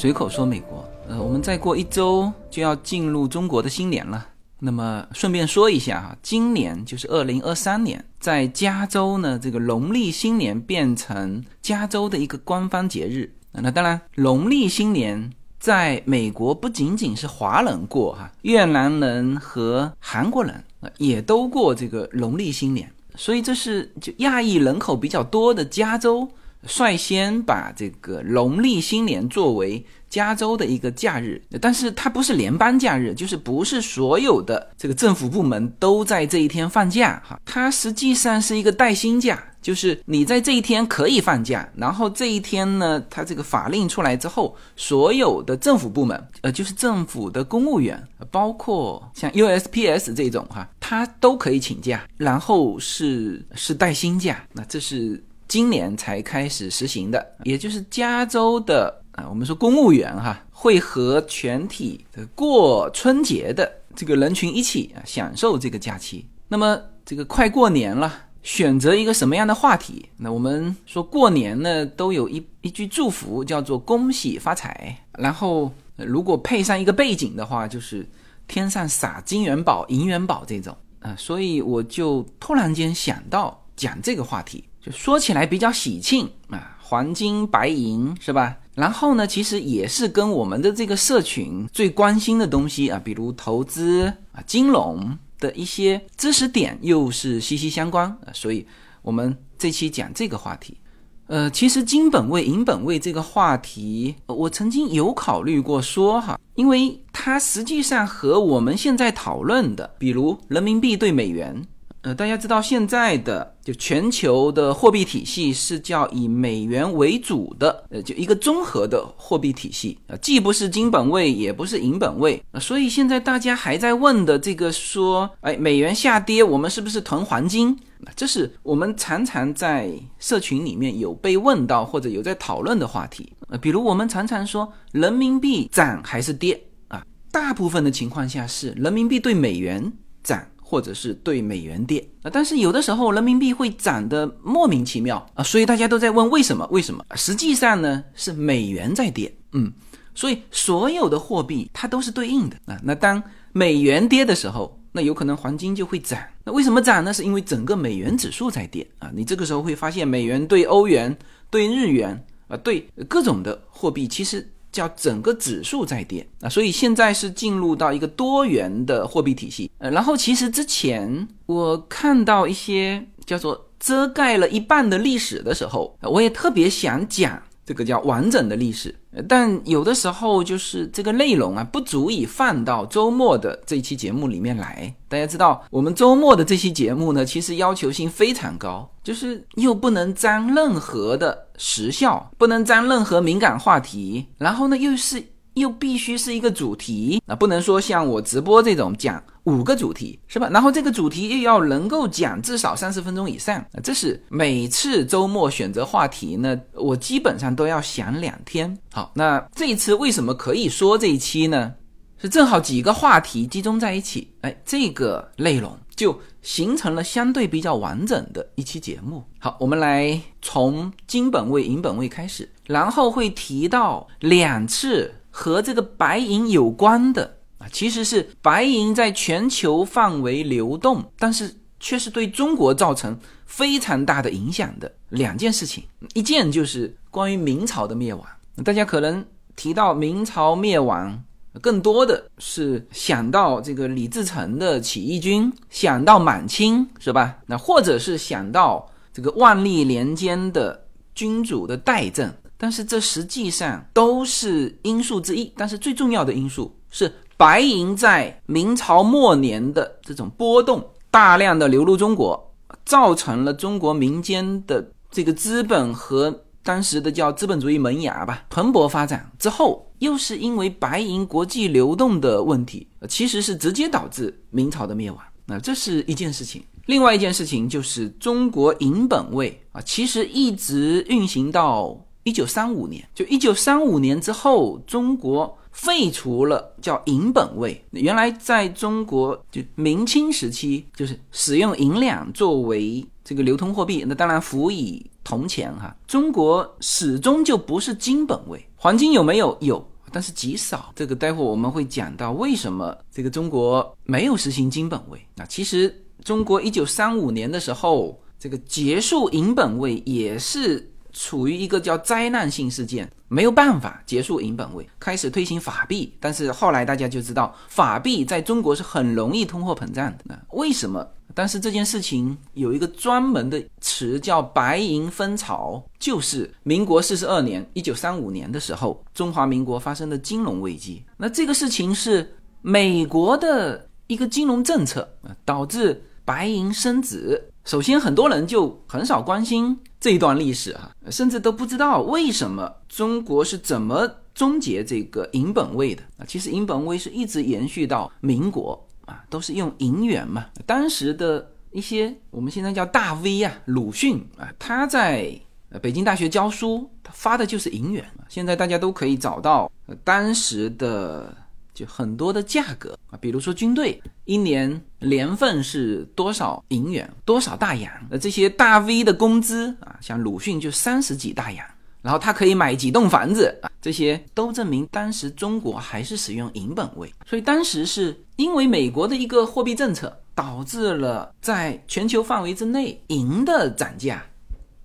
[0.00, 4.26] 随口说美国，呃，我们再过一周就要进入中国的新年了。
[4.58, 13.30] 那么顺便说一下哈，今年就是二零二三年，在加州呢，这个农历新年变成加州的一个官方节日。
[13.52, 20.64] 那当然，农历新年在美国不仅仅是华人过哈，越南人和韩国人
[20.96, 22.90] 也都过这个农历新年。
[23.16, 26.26] 所以这是就亚裔人口比较多的加州。
[26.66, 55.22] 率先把这个农历新年作为加州的一个假日，但是它不是联邦假日，就是不是所有的这个政府部门都在这一天放假哈，它实际上是一个带薪假，就是你在这一天可以放假，然后这一天呢，它这个法令出来之后，所有的政府部门，呃，就是政府的公务员，包括像 USPS 这种哈，它都可以请假，然后是是带薪假，那这是。
[55.50, 66.24] 今年才开始实行的，也就是加州的啊，我们说公务员哈，会和全体的过春节的这个人群一起啊，享受这个假期。
[66.46, 70.08] 那么这个快过年了，选择一个什么样的话题？
[70.16, 74.96] 那我们说过年呢，都有一一句祝福，叫做恭喜发财。
[75.18, 78.08] 然后如果配上一个背景的话，就是
[78.46, 84.62] 天上撒金元宝、银元宝这种啊，所以我就突然间想到讲这个话题。
[84.80, 88.56] 就说起来比较喜庆啊，黄金白银是吧？
[88.74, 98.66] 然后呢，其实也是跟我们的这个社群最关心的东西啊，比如投资啊、金融的一些知识点又是息息相关啊，所以
[99.02, 100.78] 我们这期讲这个话题。
[101.26, 111.66] 呃，其实金本位、银本位这个话题，我曾经有考虑过说哈，因为它实际上和我们现在讨论的，比如人民币对美元。
[112.02, 127.78] 呃，大家知道现在的就全球的货币体系是叫以美元为主的，呃，就一个综合的货币体系啊，既不是金本位，也不是银本位啊，所以现在大家还在问的这个说，哎，美元下跌，我们是不是囤黄金？
[128.16, 140.42] 这是我们常常在社群里面有被问到或者有在讨论的话题呃，比如我们常常说人民币涨还是跌啊，大部分的情况下是人民币对美元涨。
[140.70, 146.64] 或者是对美元跌啊，但是有的时候人民币会涨得莫名其妙啊，所以大家都在问为什么？
[146.70, 147.04] 为什么？
[147.16, 149.72] 实际上呢是美元在跌，嗯，
[150.14, 152.78] 所以所有的货币它都是对应的啊。
[152.84, 153.20] 那当
[153.50, 156.16] 美元跌的时候，那有可能黄金就会涨。
[156.44, 157.12] 那为什么涨呢？
[157.12, 159.10] 是因为整个美元指数在跌啊。
[159.12, 161.18] 你这个时候会发现美元对欧元、
[161.50, 164.48] 对日元啊、对各种的货币其实。
[164.72, 169.70] 叫整个指数在跌啊，所以现在是进入到一个多元的货币体系。
[169.78, 177.42] 呃，然后其实之前我看到一些叫做遮盖了一半的历史的时候，我也特别想讲。
[177.70, 178.92] 这个叫完整的历史，
[179.28, 184.92] 但有的时候就是这个内容啊，不足以放到周末的这期节目里面来。
[185.06, 195.22] 大家知道，我们周末的这期节目呢，其实要求性非常高，就是又不能沾任何的时效，不能沾任何敏感话题，然后呢，又是。
[195.54, 200.48] 又必须是一个主题，那不能说像我直播这种讲五个主题，是吧？
[200.50, 208.76] 然后这个主题又要能够讲至少三十分钟以上，这是每次周末选择话题呢，我基本上都要想两天。
[208.92, 211.74] 好，那这一次为什么可以说这一期呢？
[212.18, 219.24] 是正好几个话题集中在一起，哎，这个内容就形成了相对比较完整的一期节目。
[219.38, 225.12] 好，我们来从金本位、银本位开始，然后会提到两次。
[225.32, 235.84] 和这个白银有关的啊，其实是白银在全球范围流动，但是却是对中国造成非常大的影响的两件事情。
[236.14, 238.26] 一件就是关于明朝的灭亡，
[238.64, 239.22] 大家可能
[239.56, 241.22] 提到明朝灭亡，
[241.60, 247.36] 更多的是想到这个李自成的起义军，想到满清是吧？
[247.46, 252.32] 那或者是想到这个万历年间的君主的代政。
[252.62, 262.52] 但是这实际上都是因素之一，但是最重要的因素是白银在明朝末年的这种波动，大量的流入中国，
[262.84, 275.18] 造成了中国民间的这个资本和当时的叫资本主义萌芽吧蓬勃发展之后，又是因为白银国际流动的问题，其实是直接导致明朝的灭亡。
[275.46, 281.98] 那这是一件事情，另外一件事情就是中国银本位啊，其实一直运行到。
[282.22, 287.82] 一九三五年，就一九三五年之后，中国废除了叫银本位。
[287.92, 295.96] 原来在中国，就明清时期，就是使用银两作为这个流通货币，那当然辅以铜钱哈。
[296.06, 299.56] 中国始终就不是金本位，黄金有没有？
[299.60, 300.92] 有，但是极少。
[300.94, 305.18] 这个待会我们会讲到为什么这个中国没有实行金本位。
[305.36, 316.12] 那其实中国一九三五年的时候，这个结束银本位也是处于一个叫灾难性事件，没有办法结束银本位，开始推行法币。
[316.20, 320.38] 但是后来大家就知道，法币在中国是很容易通货膨胀的。
[320.50, 321.06] 为什么？
[321.32, 331.04] 但是这件事情有一个专门的词叫“白银分潮”，就是民国四十二年（一九三五年）的时候，中华民国发生的金融危机。
[331.16, 335.08] 那这个事情是美国的一个金融政策，
[335.44, 337.40] 导致白银升值。
[337.70, 346.26] 首先，很多人就很少关心这一段历史啊，甚至都不知道为什么中国是怎么终结这个银本位的啊。
[346.26, 348.84] 其实，银本位是一直延续到民国。
[349.06, 350.46] 啊，都是用银元嘛。
[350.66, 355.32] 当时的一些我们现在叫大 V 啊，鲁迅啊，他在
[355.80, 358.04] 北京大学教书，他发的就是银元。
[358.28, 359.70] 现在大家都可以找到
[360.02, 361.32] 当时的
[361.80, 367.90] 就很多的价格啊，比如说军队一年年份是多少银元，多少大洋。
[368.10, 371.64] 那这些大 V 的工资啊，像鲁迅就三十几大洋。
[372.02, 377.10] 然后他可以买几栋房子啊，这些都证明当时中国还是使用银本位。
[377.26, 384.22] 所以当时是因为美国的一个货币政策，导致了在全球范围之内银的涨价。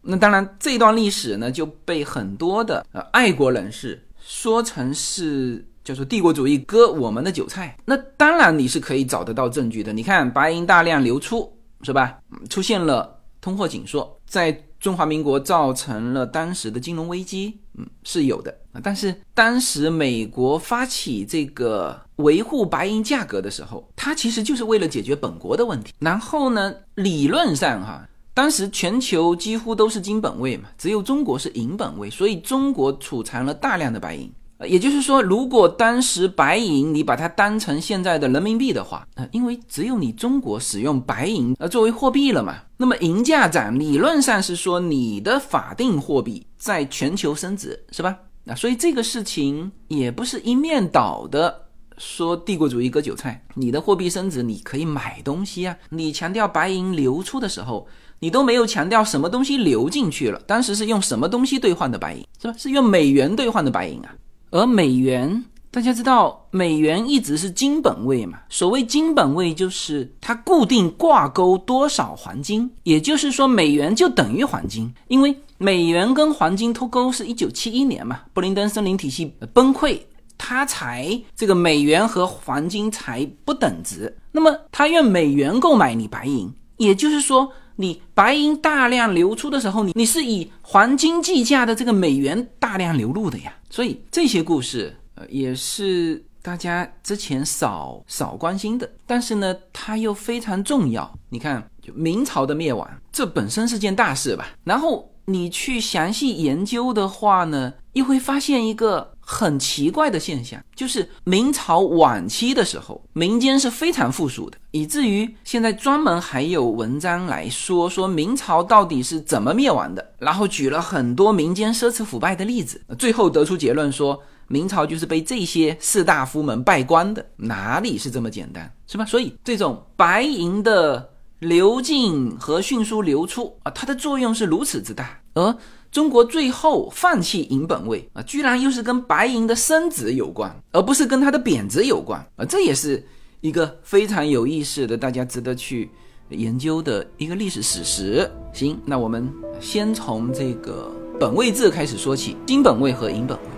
[0.02, 7.78] 那当然这段历史呢就被很多的呃爱国人士说成是叫做帝国主义割我们的韭菜。
[7.86, 9.94] 那当然你是可以找得到证据的。
[9.94, 11.50] 你看白银大量流出
[11.84, 12.18] 是吧？
[12.50, 14.62] 出现了通货紧缩，在。
[14.78, 25.92] 中华民国造成了当时的金融危机，嗯，是有的但是当时美国发起这个维护白银价格的时候，它其实就是为了解决本国的问题。
[25.98, 34.32] 然后呢，理论上哈，当时全球几乎都是金本位嘛，只有中国是银本位，所以中国储藏了大量的白银。
[34.62, 48.18] 也就是说，如果当时白银你把它当成现在的人民币的话，呃，因为只有你中国使用白银呃作为货币了嘛，那么银价涨，理论上是说你的法定货币在全球升值，是吧？
[48.46, 51.64] 那所以这个事情也不是一面倒的
[51.98, 55.76] 说帝国主义割韭菜，你的货币升值，你可以买东西啊。
[55.90, 57.88] 你强调白银流出的时候，
[58.20, 62.54] 你都没有强调什么东西流进去了，当时是用什么东西兑换的白银，是吧？
[62.58, 64.16] 是用美元兑换的白银啊。
[64.56, 68.40] 而美元，大家知道，美元一直是金本位嘛？
[68.48, 74.90] 所谓金本位，就是它固定挂钩多少黄金，也就是说，美元就等于黄金。
[75.10, 80.00] 因为美元跟黄金脱钩是一九七一年嘛，布林登森林体系崩溃，
[80.38, 84.16] 它才这个美元和黄金才不等值。
[84.32, 93.54] 那么，他用美元购买你白银，也就是说，你白银大量流出的时候，你你是以黄金计价的这个美元大量流入的呀。
[93.76, 101.14] 所以这些故事，呃，也是大家之前少少关心的，但是呢，它又非常重要。
[101.28, 104.48] 你看，就明朝的灭亡，这本身是件大事吧？
[104.64, 120.14] 然后你去详细研究的话呢，又会发现一个很奇怪的现象，就是明朝晚期的时候，民间是非常富庶的，以至于现在专门还有文章来说说明朝到底是怎么灭亡的。
[120.20, 129.04] 然后举了很多民间奢侈腐败的例子，最后得出结论说，明朝就是被这些士大夫们败光的，哪里是这么简单，是吧？
[129.06, 135.56] 所以这种白银的流进和迅速流出啊，它的作用是如此之大，而
[135.96, 143.02] 中国最后放弃银本位啊，居然又是跟白银的升值有关，而不是跟它的贬值有关啊，这也是
[143.40, 145.90] 一个非常有意思的，大家值得去。
[146.32, 148.30] 研究的一个历史史实。
[148.52, 153.55] 行，那我们先从这个本位制开始说起，金本位和银本位。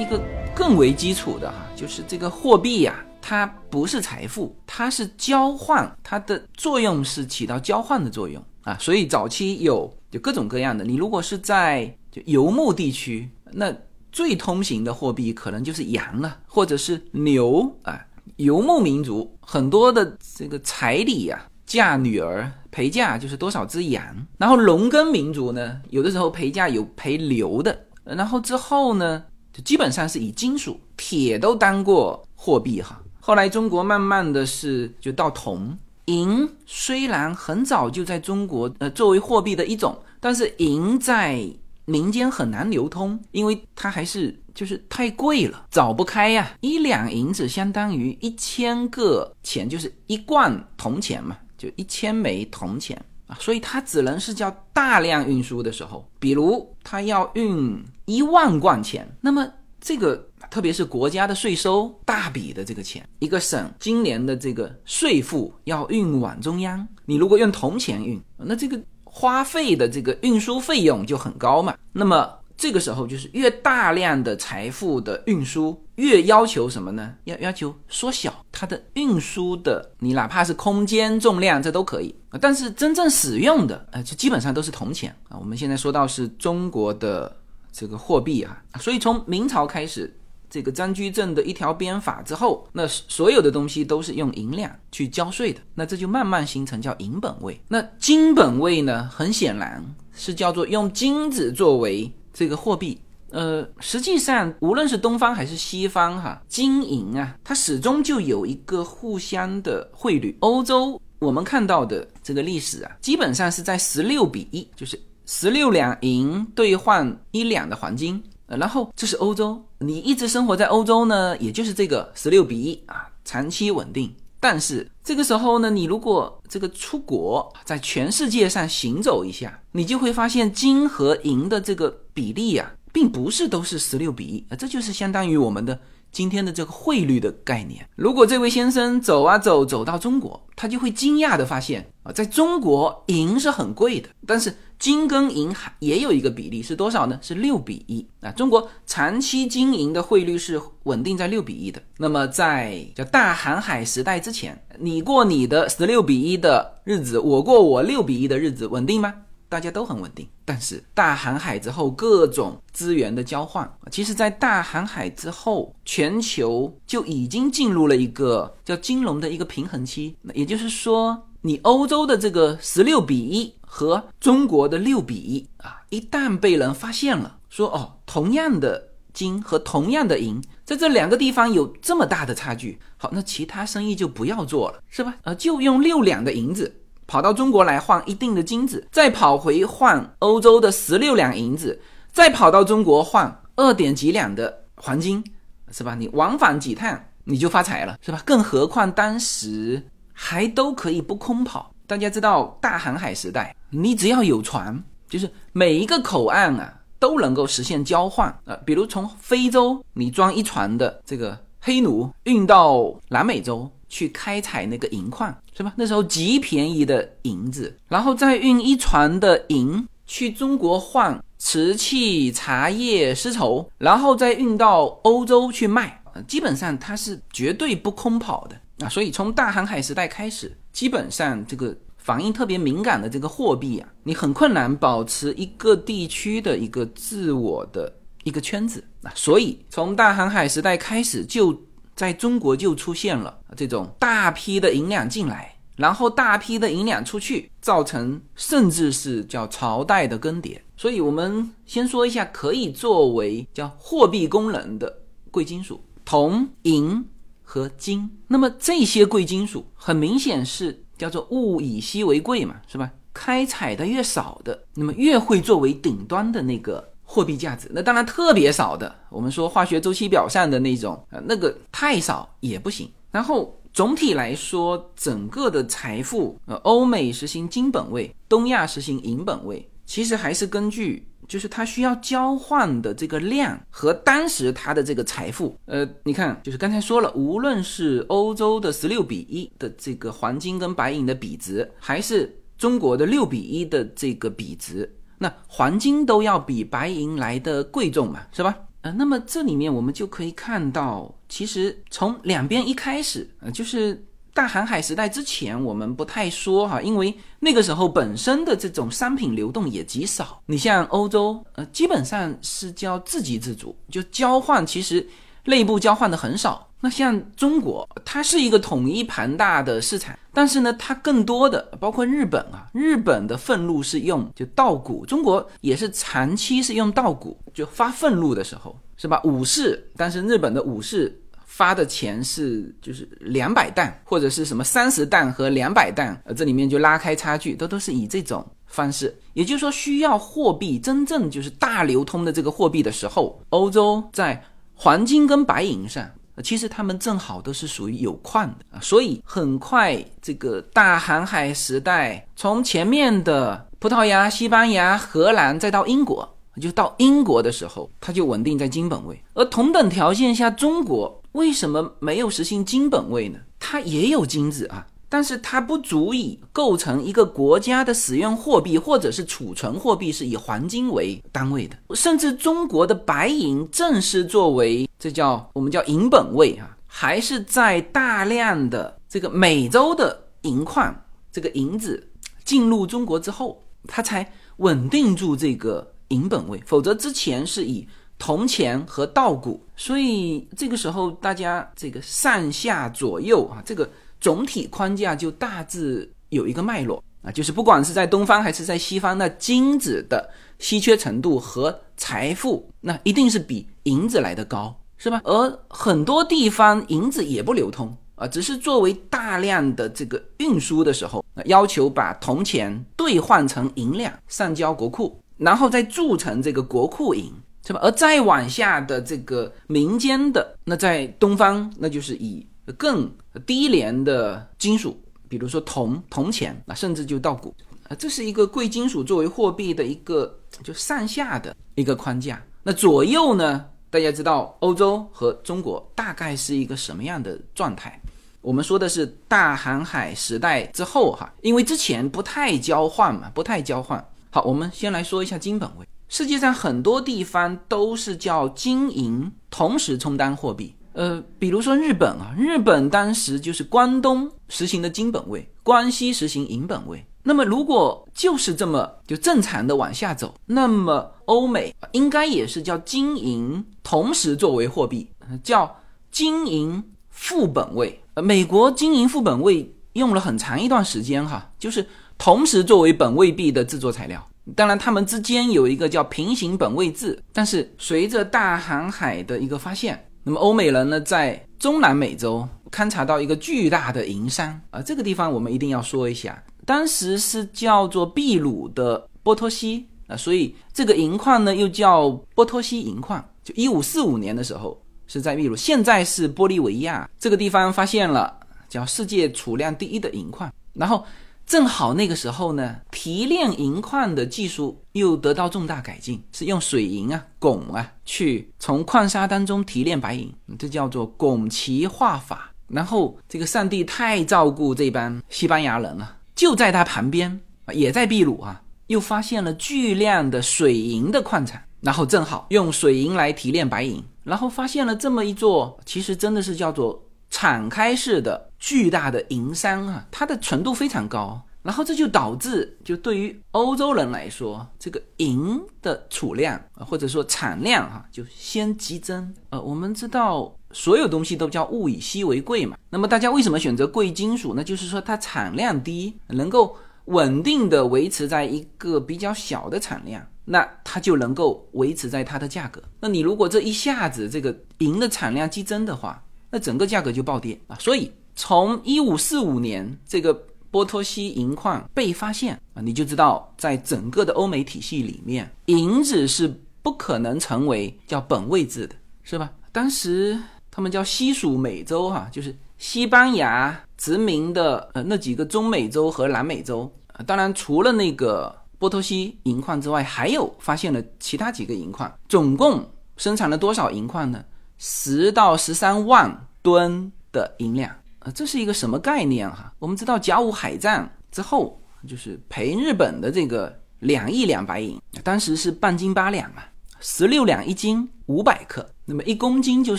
[0.00, 0.20] 一个
[0.54, 3.04] 更为基础的哈，就是这个货币呀。
[3.22, 8.76] 它不是财富，它是交换，它的作用是起到交换的作用啊。
[8.80, 10.84] 所以早期有就各种各样的。
[10.84, 13.72] 你如果是在就游牧地区，那
[14.10, 18.00] 最通行的货币可能就是羊了，或者是牛啊。
[18.36, 24.02] 游牧民族很多的这个彩礼呀，嫁女儿陪嫁就是多少只羊。
[24.38, 27.78] 然后农耕民族呢，有的时候陪嫁有陪牛的。
[28.02, 33.00] 然后之后呢，就基本上是以金属、铁都当过货币哈。
[33.20, 35.76] 后来中国慢慢的是就到铜
[36.06, 41.48] 银，虽然很早就在中国呃作为货币的一种，但是银在
[41.84, 46.52] 民间很难流通，因为它还是就是太贵了，找不开呀。
[46.60, 53.38] 一两银子相当于一千个钱，就是一罐铜钱嘛，就一千枚铜钱啊。
[53.40, 59.48] 所以它只能是叫大量运输的时候，比如它要运一万贯钱，那么
[59.80, 60.26] 这个。
[60.50, 71.76] 特别是国家的税收大笔的这个钱，一个省今年的这个税负要运往中央，你如果用铜钱运，那这个花费的这个运输费用就很高嘛。
[71.92, 77.14] 那么这个时候就是越大量的财富的运输，越要求什么呢？
[77.24, 82.38] 要要求缩小它的运输的，你哪怕是空间重量这都可以啊。
[82.38, 85.38] 但是真正使用的，呃，就基本上都是铜钱啊。
[85.40, 87.34] 我们现在说到是中国的
[87.72, 90.14] 这个货币啊，所以从明朝开始。
[90.52, 97.60] 这个张居正的一条鞭法之后，那所有的东西都是用银两去交税的，那这就慢慢形成叫银本位。
[97.68, 99.80] 那金本位呢，很显然
[100.12, 102.98] 是叫做用金子作为这个货币。
[103.32, 110.34] 呃，实际上无论是东方还是西方，哈，金银啊，它始终就有一个互相的汇率。
[110.40, 118.22] 欧洲我们看到的这个历史啊，基本上是在十六比一，就是十六两银兑换一两的黄金。
[118.46, 124.12] 呃然后这是欧洲，你一直生活在欧洲呢，也就是这个十六比一啊，长期稳定。
[124.40, 135.78] 但是这个时候呢，你如果这个出国，在全世界上行走一下，你就会发现金和银的这个比例啊，并不是都是十六比一啊，这就是相当于我们的。
[136.12, 147.18] 今天的这个汇率的概念，如果这位先生走啊走走到中国，他就会惊讶的发现啊，在中国银是很贵的，但是金跟银还也有一个比例是多少呢？
[147.22, 148.32] 是六比一啊。
[148.32, 151.80] 中国长期金银的汇率是稳定在六比一的。
[151.98, 159.14] 那么在叫大航海时代之前，你过你的十六比一的日子，我过我六比一的日子，稳定吗？
[159.50, 170.16] 大家都很稳定，但是大航海之后各种资源的交换，其实，在大航海之后，全球就已经进入了一个叫金融的一个平衡期。
[170.34, 185.14] 也就是说，你欧洲的这个十六比一和中国的六比一啊，一旦被人发现了，说哦，同样的金和同样的银，在这两个地方有这么大的差距，好，那其他生意就不要做了，是吧？
[185.22, 186.80] 呃，就用六两的银子。
[187.06, 191.80] 跑到中国来换一定的金子，再跑回换欧洲的十六两银子，
[192.12, 195.22] 再跑到中国换二点几两的黄金，
[195.70, 195.94] 是吧？
[195.94, 198.20] 你往返几趟你就发财了，是吧？
[198.26, 201.72] 更何况当时还都可以不空跑。
[201.90, 208.56] 大家知道大航海时代，你只要有船，就是每一个口岸啊都能够实现交换啊。
[208.64, 213.68] 比如从非洲你装一船的这个黑奴运到南美洲。
[213.92, 215.72] 去开采那个银矿是吧？
[215.74, 226.00] 那时候极便宜的银子，然后再运一船的银去中国换瓷器、茶叶、丝绸，然后再运到欧洲去卖。
[226.28, 228.54] 基本上它是绝对不空跑的
[228.86, 228.88] 啊！
[228.88, 237.92] 所以从大航海时代开始，基本上这个反应特别敏感的这个货币啊，你很困难保持一个地区的一个自我的
[238.24, 239.12] 一个圈子啊。
[239.14, 241.58] 所以从大航海时代开始就。
[241.96, 250.56] 在中国就出现了这种大批的银两进来，然后大批的银两出去，造成甚至是叫朝代的更迭。
[250.78, 257.04] 所以，我们先说一下可以作为叫货币功能的贵金属：铜、银
[257.50, 258.08] 和金。
[258.28, 262.88] 那么这些贵金属很明显是叫做物以稀为贵嘛，是吧？
[263.12, 266.88] 开采的越少的，那么越会作为顶端的那个。
[267.12, 272.88] 货币价值，那当然特别少的，我们说化学周期表上的那种，呃，那个太少也不行。
[273.10, 285.56] 然后总体来说，整个的财富，呃，欧美实行金本位，东亚实行银本位，其实还是根据就是它需要交换的这个量和当时它的这个财富。
[285.66, 294.92] 呃，你看，就是刚才说了，无论是欧洲的十六比一的这个黄金跟白银的比值，还是中国的六比一的这个比值。
[295.18, 298.56] 那黄金都要比白银来的贵重嘛，是吧？
[298.80, 310.40] 呃，那么这里面我们就可以看到，其实从两边一开始，呃，就是大航海时代之前，我们不太说哈，因为那个时候本身的这种商品流动也极少。
[310.46, 315.06] 你像欧洲，呃，基本上是叫自给自足，就交换，其实
[315.44, 316.66] 内部交换的很少。
[316.82, 329.20] 那像中国，它是一个统一庞大的市场，但是呢，它更多的包括日本啊，日本的俸禄是用就稻谷，中国也是长期是用稻谷，就发俸禄的时候是吧？
[329.24, 331.19] 武士，但是日本的武士
[331.60, 339.14] 发的钱是就是两百担或者是什么三十担和两百担，呃，这里面就拉开差距，都都是以这种方式。
[339.34, 344.42] 也就是说，需要货币真正就是大流通的这个货币的时候，欧洲在
[344.74, 346.10] 黄金跟白银上，
[346.42, 348.80] 其实他们正好都是属于有矿的。
[348.80, 356.26] 所以很快，这个大航海时代从前面的葡萄牙、西班牙、荷兰，再到英国，
[356.58, 359.22] 就到英国的时候，它就稳定在金本位。
[359.34, 363.38] 而同等条件下，中国为什么没有实行金本位呢？
[363.58, 364.86] 它也有金子啊。
[365.12, 371.76] 但是它不足以构成一个国家的使用货币，或者是储存货币是以黄金为单位的。
[371.96, 380.94] 甚至中国的白银正是作为这叫我们叫银本位啊，还是在大量的这个美洲的银矿
[381.32, 382.08] 这个银子
[382.44, 386.62] 进入中国之后，它才稳定住这个银本位。
[386.64, 387.84] 否则之前是以
[388.20, 393.90] 铜钱和稻谷，所以这个时候大家这个上下左右啊，这个。
[394.22, 405.22] 总体框架就大致有一个脉络啊，就是不管是在东方还是在西方，那金子的稀缺程度和财富，那一定是比银子来的高，是吧？
[405.24, 417.32] 而很多地方银子也不流通啊，只是作为大量的这个运输的时候，要求把铜钱兑换成银两上交国库，然后再铸成这个国库银，
[417.66, 417.80] 是吧？
[417.82, 422.46] 而再往下的这个民间的，那在东方那就是以。
[422.78, 423.12] 更
[423.44, 424.96] 低廉的金属，
[425.28, 427.52] 比如说铜、铜钱啊，甚至就稻谷
[427.88, 432.40] 啊，这是一个贵金属作为货币的一个就上下的一个框架。
[432.62, 433.66] 那左右呢？
[433.90, 438.00] 大家知道欧洲和中国大概是一个什么样的状态？
[438.40, 444.04] 我们说的是大航海时代之后哈，因为之前不太交换嘛，不太交换。
[444.30, 445.84] 好，我们先来说一下金本位。
[446.10, 450.74] 世界上很多地方都是叫金银同时充当货币。
[450.92, 457.06] 呃，比如说日本啊，日本当时就是关东实行的金本位，关西实行银本位。
[457.22, 465.08] 那么如果就是这么就正常的往下走，那么欧美应该也是叫金银同时作为货币，
[465.44, 465.76] 叫
[466.10, 468.00] 金银副本位。
[468.14, 471.86] 呃，美国金银副本位用了很长一段时间哈，就是
[472.18, 474.26] 同时作为本位币的制作材料。
[474.56, 480.06] 当然，他们之间有一个叫平行本位制，但是随着大航海的一个发现。
[480.22, 486.42] 那么欧美人呢，在中南美洲勘察到一个巨大的银山啊，这个地方我们一定要说一下。
[486.66, 493.24] 当时是叫做秘鲁的波托西啊，所以这个银矿呢又叫波托西银矿。
[493.42, 501.04] 就一五四五年的时候是在秘鲁，现在是玻利维亚这个地方发现了叫世界储量第一的银矿，然后。
[501.50, 512.52] 正好那个时候呢，提炼银矿的技术又得到重大改进，是用水银啊、汞啊去从矿砂当中提炼白银，这叫做汞齐化法。
[512.68, 527.04] 然后这个上帝太照顾这帮西班牙人了，就在他旁边啊，也在秘鲁啊，又发现了巨量的水银的矿产，然后正好用水银来提炼白银，然后发现了这么一座，其实真的是叫做。
[527.30, 539.32] 敞开式的巨大的银山啊，它的纯度非常高，然后这就导致，就对于欧洲人来说，这个银的储量或者说产量哈，就先激增。
[539.50, 544.64] 呃，我们知道所有东西都叫物以稀为贵嘛，那么大家为什么选择贵金属呢？
[544.64, 552.82] 就是说它产量低，能够稳定的维持在一个比较小的产量，那它就能够维持在它的价格。
[553.00, 557.76] 那你如果这一下子这个银的产量激增的话，那整个价格就暴跌啊！
[557.78, 560.34] 所以从一五四五年这个
[560.70, 569.50] 波托西银矿被发现啊，你就知道在整个的欧美体系里面，银子是不可能成为叫本位制的，是吧？
[569.72, 570.38] 当时
[570.70, 576.90] 他们叫西属美洲哈，就是西班牙殖民的呃那几个中美洲和南美洲。
[577.26, 584.42] 当然，除了那个波托西银矿之外，还有发现了其他几个银矿，总共生产了多少银矿呢？
[584.82, 589.70] 十到十三万吨的银两，呃，这是一个什么概念哈？
[589.78, 596.62] 我们知道甲午海战之后，就是赔日本的这个两亿两白银，当时是半斤八两嘛，
[596.98, 599.98] 十六两一斤，五百克，那么一公斤就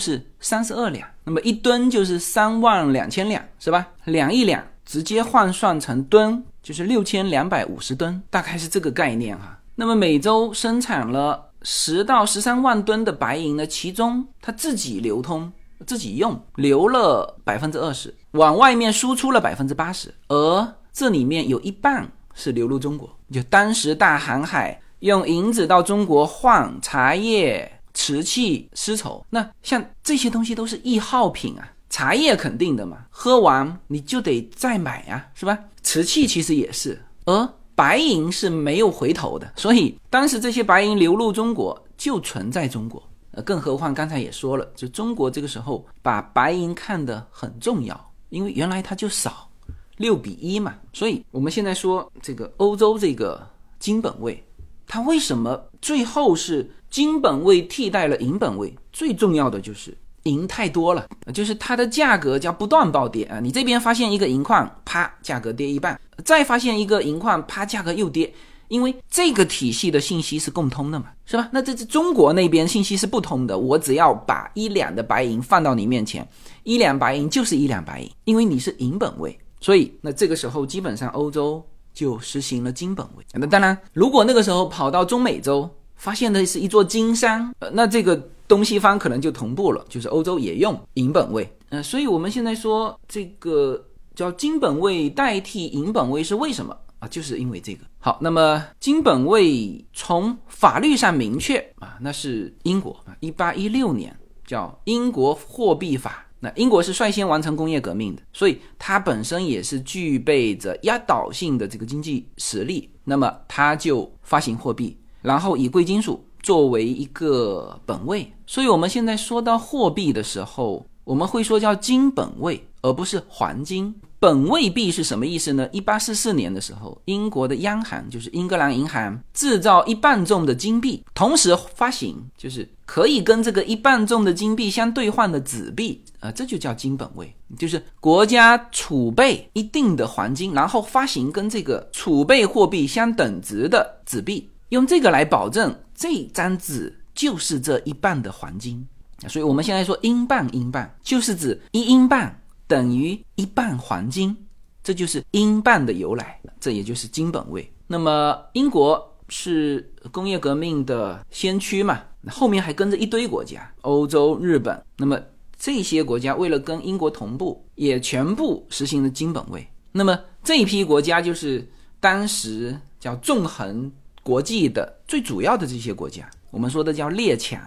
[0.00, 3.86] 是三十二两，那么一吨就是三万两千两，是吧？
[4.06, 9.60] 两亿两直接换算成吨就是六千两百五十吨，大概是这个概念哈。
[9.76, 11.51] 那么每周生产了。
[11.62, 15.52] 十到十三万吨的白银呢，其中它自己流通、
[15.86, 23.08] 自己用，流了百分之二十，往外面输出了百分之八十，而这里面有一半是流入中国。
[23.32, 35.58] 就当时大航海用银子到中国换茶叶、瓷器、丝绸，那像这些东西都是易耗品啊，茶叶肯定的嘛，喝完你就得再买啊，是吧？
[35.82, 43.02] 瓷器其实也是，而白银是没有回头的，所以当时这些白银流入中国就存在中国。
[43.32, 49.48] 呃，更何况刚才也说了，就中国这个时候把白银看得很重要，因为原来它就少，
[49.96, 50.74] 六比一嘛。
[50.92, 54.44] 所以我们现在说这个欧洲这个金本位，
[54.86, 58.76] 它为什么最后是金本位替代了银本位？
[58.92, 63.40] 最重要的就是银太多了，就是它的价格叫不断暴跌啊。
[63.40, 68.32] 你这边发现一个银矿，啪，价格跌一半；再发现一个银矿，啪，价格又跌。
[68.68, 71.46] 因为这个体系的信息是共通的嘛，是吧？
[71.52, 73.58] 那这是中国那边信息是不通的。
[73.58, 76.26] 我只要把一两的白银放到你面前，
[76.62, 83.24] 一两白银就是一两白银，因为你是银本位，所以那这个时候基本上欧洲就实行了金本位。
[83.34, 88.16] 那当然，如果那个时候跑到中美洲，发现的是一座金山，呃，那这个
[88.52, 91.50] 东西方可能就同步了，就是欧洲也用银本位。
[91.70, 93.82] 呃，所以我们现在说这个
[94.14, 96.76] 叫金本位代替银本位是为什么？
[96.98, 98.18] 啊，就是因为这个好。
[98.20, 104.14] 那么金本位从法律上明确啊，那是英国啊，一八一六年
[104.46, 106.26] 叫英国货币法。
[106.38, 112.90] 那英国是率先完成工业革命的，所以它本身也是具备着压倒性的这个经济实力。
[113.02, 118.32] 那么它就发行货币，然后以贵金属作为一个本位。
[118.46, 123.94] 所以我们现在说到货币的时候，我们会说叫金本位，而不是黄金。
[124.18, 125.68] 本位币是什么意思呢？
[125.72, 148.86] 一八四四年的时候，英国的央行就是英格兰银行制造一半重的金币，同时发行就是可以跟这个一半重的金币相兑换的纸币，啊，这就叫金本位，就是国家储备一定的黄金，然后发行跟这个储备货币相等值的纸币，用这个来保证这张纸就是这一半的黄金。
[149.28, 152.34] 所以我们现在说英镑，英镑就是指一英镑。
[152.68, 154.34] 等于一半黄金，
[154.82, 157.70] 这就是英镑的由来，这也就是金本位。
[157.86, 162.00] 那么英国是工业革命的先驱嘛？
[162.28, 164.82] 后面还跟着一堆国家，欧洲、日本。
[164.96, 165.20] 那么
[165.58, 169.68] 这些国家为了跟英国同步，也全部实行了金本位。
[169.90, 171.68] 那么这一批国家就是
[172.00, 177.60] 当时叫纵横国际的最主要的这些国家，我们说的叫列强。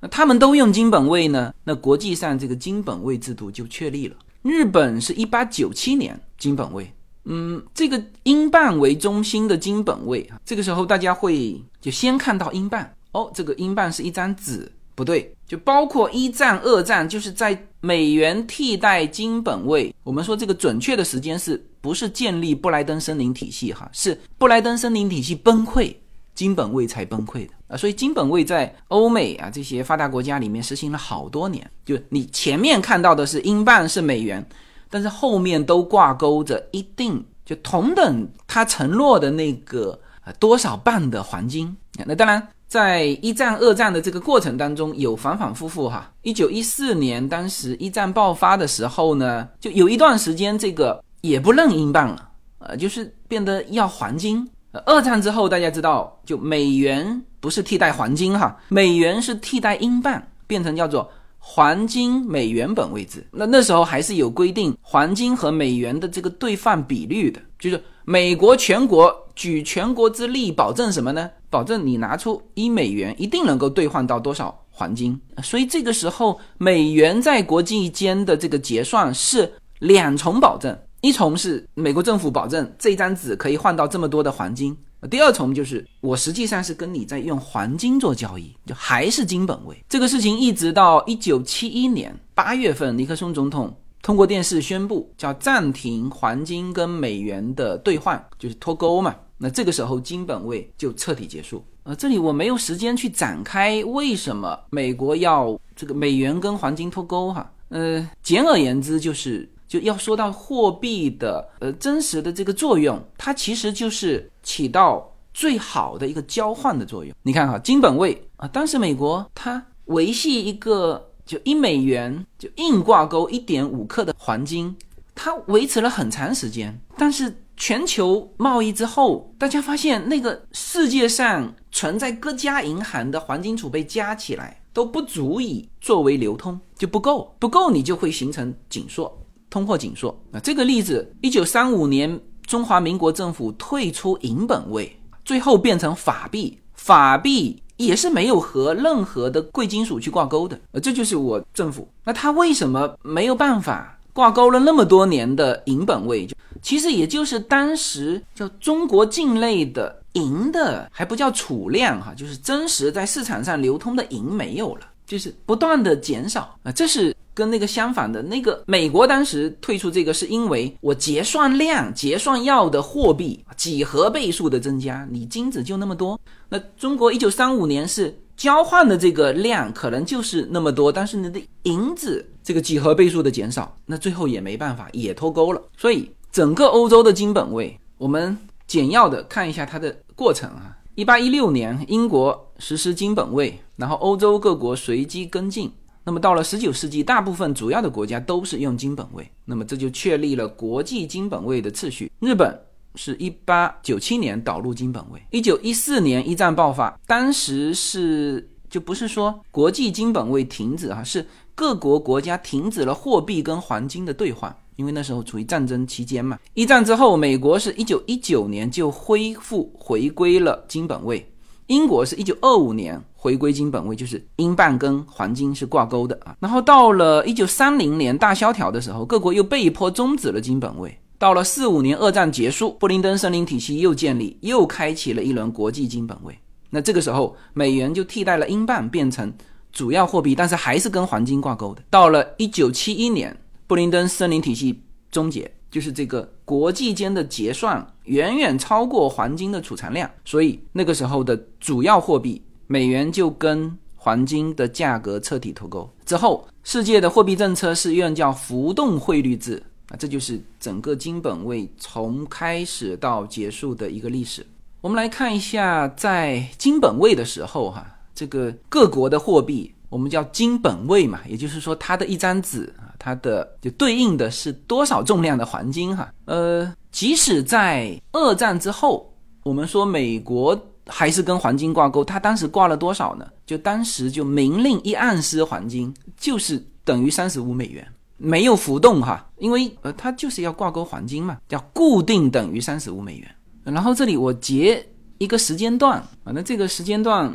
[0.00, 4.16] 那他们都用金本位呢，那国际上这个金本位制度就确立了。
[4.42, 6.92] 日本是一八九七年金本位，
[7.24, 19.94] 嗯，这个英镑为中心的金本位啊，这个时候大家会就先看到英镑哦，这个英镑是一张纸，不对，就包括一战、二战，就是在美元替代金本位。
[20.02, 23.72] 我们说这个准确的时间是不是建立布莱登森林体系？
[23.72, 25.94] 哈，是布莱登森林体系崩溃。
[26.34, 31.70] 金本位才崩溃的啊，所以金本位在欧美啊这些发达国家里面实行了好多年。
[31.84, 34.44] 就你前面看到的是英镑是美元，
[34.88, 41.76] 但是后面都挂钩着一定就同等它承诺的那个啊多少磅的黄金。
[42.06, 46.10] 那当然，在一战、二战的这个过程当中有反反复复哈。
[46.22, 54.48] 一九一四年当时一战爆发的时候呢，就有一段时间这个也不认英镑了，呃，就是变得要黄金。
[54.80, 63.26] 二战之后，大家知道，就美元不是替代黄金哈，美元是替代英镑，变成叫做黄金美元本位制。
[63.32, 71.30] 那那时候还是有规定黄金和美元的这个兑换比率的，就是美国全国举全国之力保证什么呢？
[71.50, 75.20] 保证你拿出一美元一定能够兑换到多少黄金。
[75.42, 80.74] 所以这个时候，美元在国际间的这个结算是两重保证。
[81.02, 84.76] 一重是美国政府保证这张纸可以换到这么多的黄金，
[85.10, 89.76] 第二重就是我实际上是跟你在用黄金做交易，就还是金本位。
[89.88, 99.12] 这个事情一直到一九七一年八月份，尼克松总统通过电视宣布叫暂停黄金跟美元的兑换，就是脱钩嘛。
[99.38, 101.64] 那这个时候金本位就彻底结束。
[101.82, 107.52] 呃，这里我没有时间去展开为什么美国要这个美元跟黄金脱钩哈。
[107.70, 109.48] 呃，简而言之就是。
[109.72, 117.14] 就要说到货币的呃真实的这个作用，它其实就是起到最好的一个交换的作用。
[117.22, 124.76] 你看哈，金本位啊，当时美国它维系一个就一美元就硬挂钩一点五克的黄金，
[125.14, 126.78] 它维持了很长时间。
[126.98, 139.18] 但是全球贸易之后，大家发现那个世界上存在各家银行的黄金储备加起来都不足以作为流通，就不够，不够你就会形成紧缩。
[139.52, 140.08] 通货紧缩。
[140.32, 144.90] 啊，这个例子，一九三五年中华民国政府退出银本位，
[145.26, 151.86] 最后变成法币，法币也是没有和任何的贵金属去挂钩的，呃，这就是我政府。
[152.02, 167.14] 那他为什么没有办法挂钩了那么多年的银本位，就其实也就是当时叫中国境内的银的还不叫储量哈，就是真实在市场上流通的银没有了，就是不断的减少啊，这是。
[167.34, 176.20] 跟那个相反的，那个美国当时退出这个，是因为我结算量、结算要的货币几何倍数的增加，你金子就那么多。
[176.50, 185.62] 那中国一九三五年是交换的这个量可能就是那么多，但是你的银子这个几何倍数的减少，那最后也没办法，也脱钩了。
[185.78, 190.76] 所以整个欧洲的金本位，我们简要的看一下它的过程啊。
[190.94, 195.68] 一八一六年，英国实施金本位，然后欧洲各国随机跟进。
[196.04, 202.08] 那么到了十九世纪，大部分主要的国家都是用金本位，那么这就确立了国际金本位的次序。
[202.20, 202.56] 日本
[202.94, 216.38] 是一八九七年导入金本位，一九一四年一战爆发，当时是就不是说国际金本位停止啊，是各国国家停止了货币跟黄金的兑换，因为那时候处于战争期间嘛。
[216.54, 221.28] 一战之后，美国是一九一九年就恢复回归了金本位。
[221.68, 226.34] 英国是一九二五年回归金本位，就是英镑跟黄金是挂钩的啊。
[226.40, 230.98] 然后到了一九三零年大萧条的时候，各国又被迫终止了金本位。
[231.20, 236.36] 到了四五年二战结束，布林登森林体系又建立，又开启了一轮国际金本位。
[236.70, 239.32] 那这个时候，美元就替代了英镑，变成
[239.70, 241.82] 主要货币，但是还是跟黄金挂钩的。
[241.88, 243.36] 到了一九七一年，
[243.68, 244.82] 布林登森林体系
[245.12, 245.48] 终结。
[245.70, 255.86] 就是这个国际间的结算远远超过黄金的储藏量，所以那个时候的主要货币美元就跟黄金的价格彻底脱钩。
[256.06, 264.46] 之后，世界的货币政策是用叫浮动汇率制啊，这就是整个金本位从开始到结束的一个历史。
[264.80, 272.88] 我们来看一下，在金本位的时候，哈，这个各国的货币我们叫金本位嘛，也就是说它的一张纸啊。
[272.98, 276.10] 它的就对应的是多少重量的黄金哈？
[276.24, 280.56] 呃，即使在二战之后，我们说美国
[280.86, 283.26] 还是跟黄金挂钩，它当时挂了多少呢？
[283.46, 293.34] 就当时就明令一盎司黄金就是等于三十五美元，没有浮动哈，因为呃它就是要挂钩黄金嘛，叫固定等于三十五美元。
[293.64, 294.84] 然后这里我截
[295.18, 297.32] 一个时间段啊，那这个时间段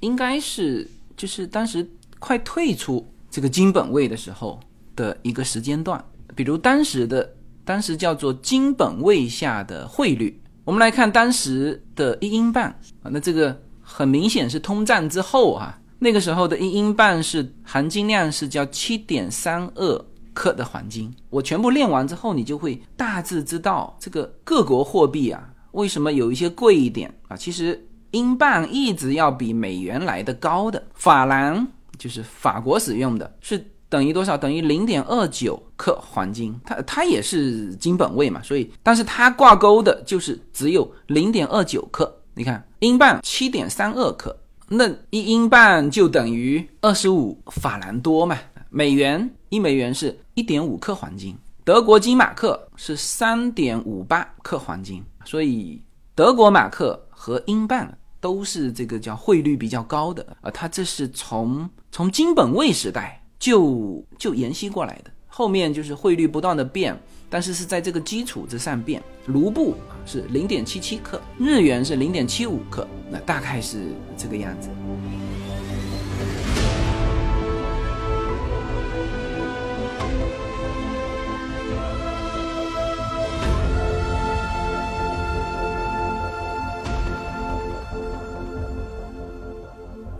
[0.00, 4.58] 应该是就是当时快退出这个金本位的时候。
[4.96, 12.64] 的一个时间段，比如当时的当时叫做金本位下的汇率，我们来看当时的一英镑
[13.02, 21.12] 啊，那这个很明显是通胀之后啊，那个时候的一英镑是含金量是叫七点三二克的黄金。
[21.28, 27.36] 我全部练完之后，你就会大致知道这个各国货币啊为什么有一些贵一点啊。
[27.36, 31.66] 其实英镑一直要比美元来的高的，法郎
[31.98, 33.64] 就是法国使用的是。
[33.90, 34.38] 等于多少？
[34.38, 42.16] 等于零点二九克黄金，它它也是金本位嘛，所以，但是它挂钩的就是只有零点二九克。
[42.34, 44.34] 你看，英镑七点三二克，
[44.68, 48.38] 那一英镑就等于二十五法兰多嘛。
[48.70, 55.82] 美元一美元是一点五克黄金，德国金马克是三点五八克黄金，所以
[56.14, 60.50] 德国马克和英镑都是这个叫汇率比较高的啊。
[60.52, 63.19] 它这是从从金本位时代。
[63.40, 66.94] 就就沿袭过来的，后面就是汇率不断的变，
[67.30, 69.02] 但是是在这个基础之上变。
[69.28, 69.74] 卢布
[70.04, 73.78] 是零点七七克，日元是零点七五克，那大概是
[74.14, 74.68] 这个样子。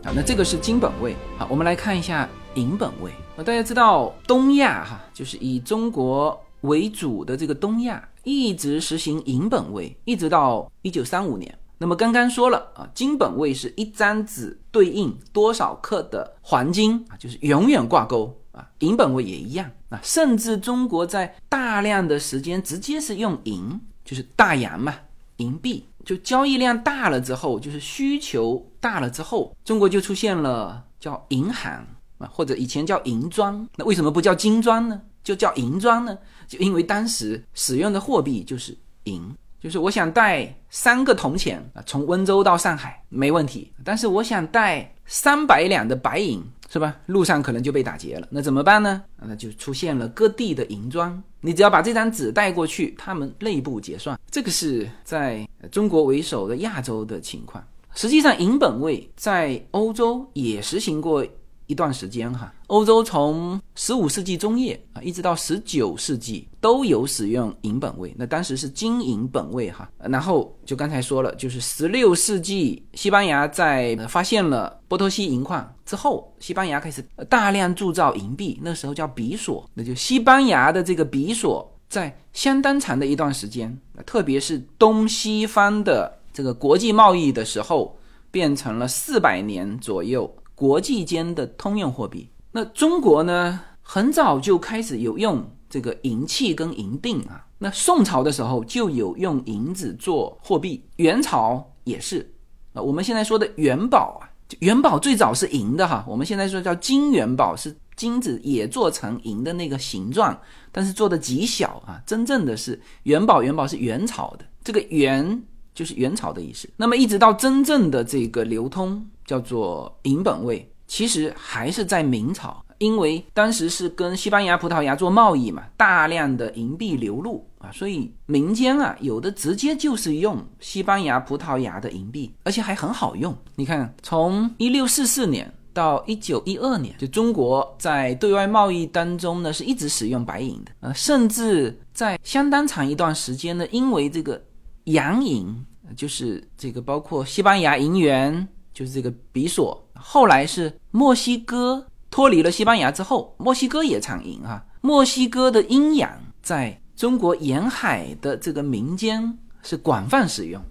[0.02, 1.14] 好，那这个是金本位。
[1.36, 2.26] 好，我们来看一下。
[2.60, 11.58] 银本位啊，大家知道东亚哈，就是以中国为主的这个东亚一直实行银本位，一直到一九三五年。
[11.78, 18.68] 那么刚刚说了啊，金本位是一张纸对应多少克的黄金啊，就是永远挂钩啊。
[18.80, 24.94] 银本位也一样啊，甚至中国在大量的时间直接是用银，就是大洋嘛，
[25.38, 31.86] 银币就交易量大了之后，就是需求大了之后，中国就出现了叫银行。
[32.28, 35.00] 或者以前叫银砖，那为什么不叫金砖呢？
[35.22, 36.16] 就叫银砖呢？
[36.48, 39.22] 就因为当时使用的货币就是银，
[39.60, 46.96] 就是我想带三个铜钱啊，从温州到上海没问题，但是我想带三百两的白银，是吧？
[47.04, 49.02] 路上可能就被打劫了，那怎么办呢？
[49.18, 54.18] 那就出现了各地的银砖，你只要把这张纸带过去，他们内部结算。
[54.30, 57.62] 这个是在中国为首的亚洲的情况。
[57.94, 61.26] 实际上，银本位在欧洲也实行过。
[61.70, 62.52] 一段时间哈。
[62.66, 69.88] 欧洲从十五世纪中叶啊，一直到十九世纪都有使用银本位，那当时是金银本位哈。
[69.98, 87.96] 然后就刚才说了，就是十六世纪西班牙在发现了波托西银矿之后，西班牙开始大量铸造银币，那时候叫比索，那就西班牙的这个比索在相当长的一段时间，特别是东西方的这个国际贸易的时候，
[88.32, 92.28] 变成了四百年左右国际间的通用货币。
[92.52, 97.46] 那中国呢，很早就开始有用这个银器跟银锭啊。
[97.56, 102.30] 那宋朝的时候就有用银子做货币，元朝也是
[102.74, 102.82] 啊。
[102.82, 106.04] 我们现在说的元宝啊，元宝最早是银的哈。
[106.06, 110.38] 我们现在说叫金元宝，是金子也做成银的那个形状，
[110.70, 112.02] 但是做的极小啊。
[112.04, 115.42] 真正的是元宝，元宝是元朝的，这个元
[115.74, 116.68] 就是元朝的意思。
[116.76, 120.68] 那么一直到真正的这个流通，叫做银本位。
[120.88, 133.32] 其实还是在明朝，因为当时是跟西班牙、葡萄牙做贸易嘛，大量的银币流入啊，所以民间啊有的直接就是用西班牙、葡萄牙的银币，而且还很好用。
[133.54, 144.42] 你看，从一六四四年到一九一二年，就中国在对外贸易当中呢是一直使用白银的，呃，甚至在相当长一段时间呢，因为这个
[144.86, 145.64] 洋银，
[145.96, 149.82] 就是这个包括西班牙银元，就是这个比索。
[149.94, 154.64] 后来是墨西哥脱离了西班牙之后，墨西哥也产银啊。
[154.80, 156.10] 墨西哥的阴阳
[156.42, 160.62] 在中国沿海的这个民间是广泛使用。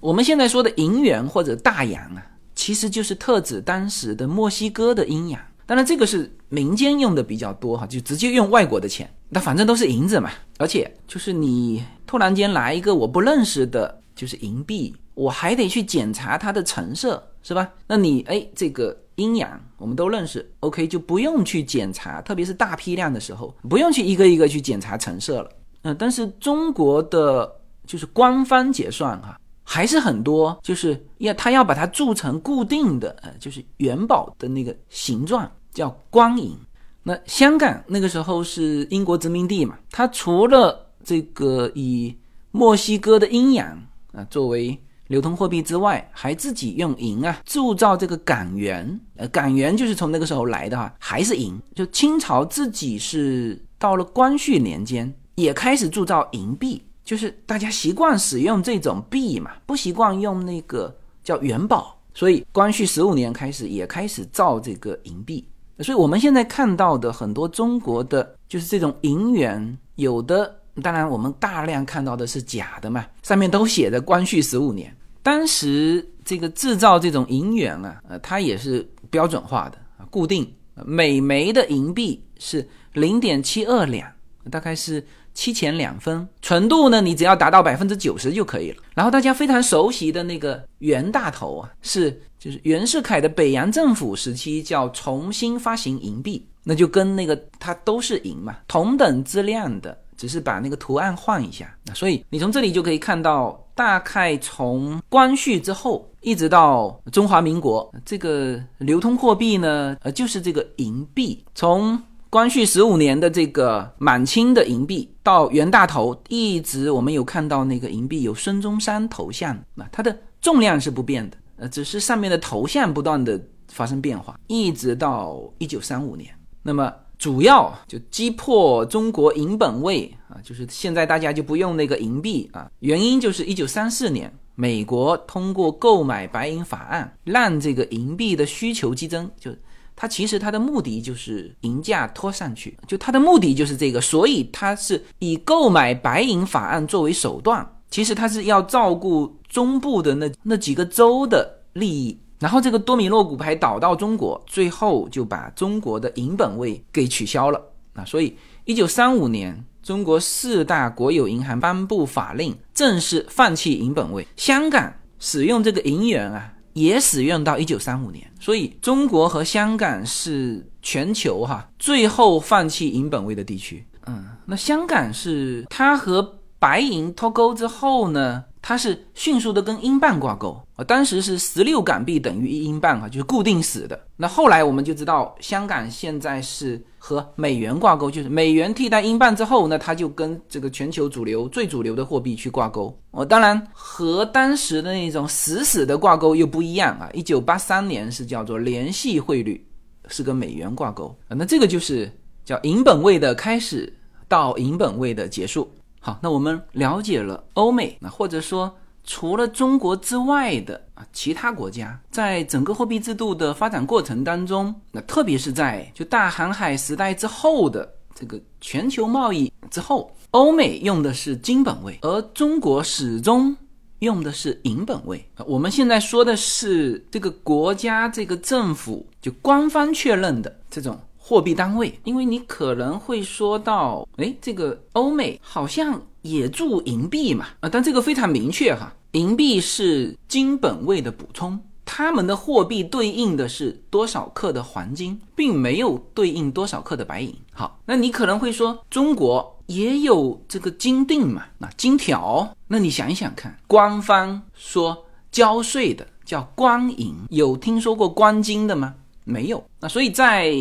[0.00, 2.22] 我们现在说的银元或者大洋啊，
[2.54, 5.40] 其实就是特指当时的墨西哥的阴阳。
[5.66, 10.30] 当然，这个是民间用的比较多哈，就直接用外国的钱，那反正都是银子嘛。
[10.58, 17.26] 而且就是你突然间来一个我不认识的，就是银币，我还得去检查它的成色。
[17.46, 17.70] 是吧？
[17.86, 25.50] 那你哎，这个阴阳我们都认识，OK，就不用去检查，特别是大批量的时候，不用去一个一个去检查成色了。
[25.82, 27.54] 嗯，但是中国的
[27.86, 36.56] 就是官方结算哈，还是很多，就是要他要把它铸成固定的，呃，就是元宝的那个形状，叫光银。
[37.02, 42.16] 那香港那个时候是英国殖民地嘛，它除了这个以
[42.52, 43.78] 墨西哥的阴阳
[44.14, 44.80] 啊作为。
[45.08, 51.58] 流通货币之外，还自己用银啊铸造这个港元，呃，港元就是从那个时候来的哈，还是银。
[51.74, 65.46] 就清朝自己是到了光绪年间也开始铸造银币，就是大家习惯使用这种币嘛，不习惯用那个叫元宝，所以光绪十五年开始也开始造这个银币。
[65.80, 70.60] 所以我们现在看到的很多中国的就是这种银元，有的。
[70.82, 74.94] 当然，我们大量看到的是假的嘛，上面都写着光绪十五年。
[75.22, 80.52] 当时这个制造这种银元啊，呃，它也是标准化的啊，固定
[80.84, 84.10] 每枚的银币是零点七二两，
[84.50, 86.28] 大概是七钱两分。
[86.42, 88.82] 纯度呢，你只要达到百分之九十就可以了。
[88.94, 99.96] 然后大家非常熟悉的那个袁大头啊，是就是袁世凯的北洋政府时期叫重新发行银币，那就跟那个它都是银嘛，同等质量的。
[100.16, 111.44] 只是把那个图案换一下，那所以你从这里就可以看到，大概从光绪之后一直到中华民国，这个流通货币呢，呃，就是这个银币。
[111.54, 112.00] 从
[112.30, 126.92] 光绪十五年的这个满清的银币到袁大头，一直我们有看到那个银币有孙中山头像，那它的重量是不变的，呃，只是上面的头像不断的发生变化，一直到一九三五年，那么。
[127.18, 132.70] 主要就击破中国银本位啊，就是现在大家就不用那个银币啊。
[132.80, 139.30] 原因就是一九三四年，美国通过购买白银法案，让这个银币的需求激增。
[139.38, 139.50] 就
[139.96, 147.66] 它其实它的目的就是银价拖上去，就它的目的就是这个，所以它是以购买白银法案作为手段。
[147.90, 152.18] 其实它是要照顾中部的那那几个州的利益。
[152.44, 157.58] 然后这个多米诺骨牌倒到中国，最后就把中国的银本位给取消了
[157.94, 158.04] 啊！
[158.04, 164.28] 所以一九三五年，中国四大国有银行颁布法令，正式放弃银本位。
[164.36, 168.30] 香港使用这个银元啊，也使用到一九三五年。
[168.38, 173.82] 所以中国和香港是全球哈最后放弃银本位的地区。
[174.04, 178.44] 嗯，那香港是它和白银脱钩之后呢？
[178.66, 184.00] 它是迅速的跟英镑挂钩啊，当时是十六港币等于一英镑啊，就是固定死的。
[184.16, 192.98] 那后来我们就知道，香港现在是和美元挂钩，就是美元替代英镑之后，那它就跟这个全球主流最主流的货币去挂钩。
[193.10, 197.10] 哦，当然和当时的那种死死的挂钩又不一样啊。
[197.12, 199.62] 一九八三年是叫做联系汇率，
[200.08, 201.36] 是跟美元挂钩啊。
[201.36, 202.10] 那这个就是
[202.46, 203.92] 叫银本位的开始
[204.26, 205.70] 到银本位的结束。
[206.06, 223.56] 好，那我们了解了欧美，那或者说除了中国之外的啊其他国家，在整个货币制度的发展过程当中，那特别是在就大航海时代之后的这个全球贸易之后，欧美用的是金本位，而中国始终
[224.00, 225.26] 用的是银本位。
[225.46, 231.00] 我们现在说的是这个国家这个政府就官方确认的这种。
[231.26, 247.34] 货币单位，因为你可能会说到，哎，这个欧美好像也铸银币嘛，啊，但这个非常明确哈，银币是金本位的补充，他们的货币对应的是多少克的黄金，并没有对应多少克的白银。
[247.54, 258.94] 好，那你可能会说，中国也有这个金锭嘛，那金条，那你想一想看，官方说交税的叫官银，有听说过官金的吗？
[259.24, 259.64] 没有。
[259.80, 260.54] 那所以在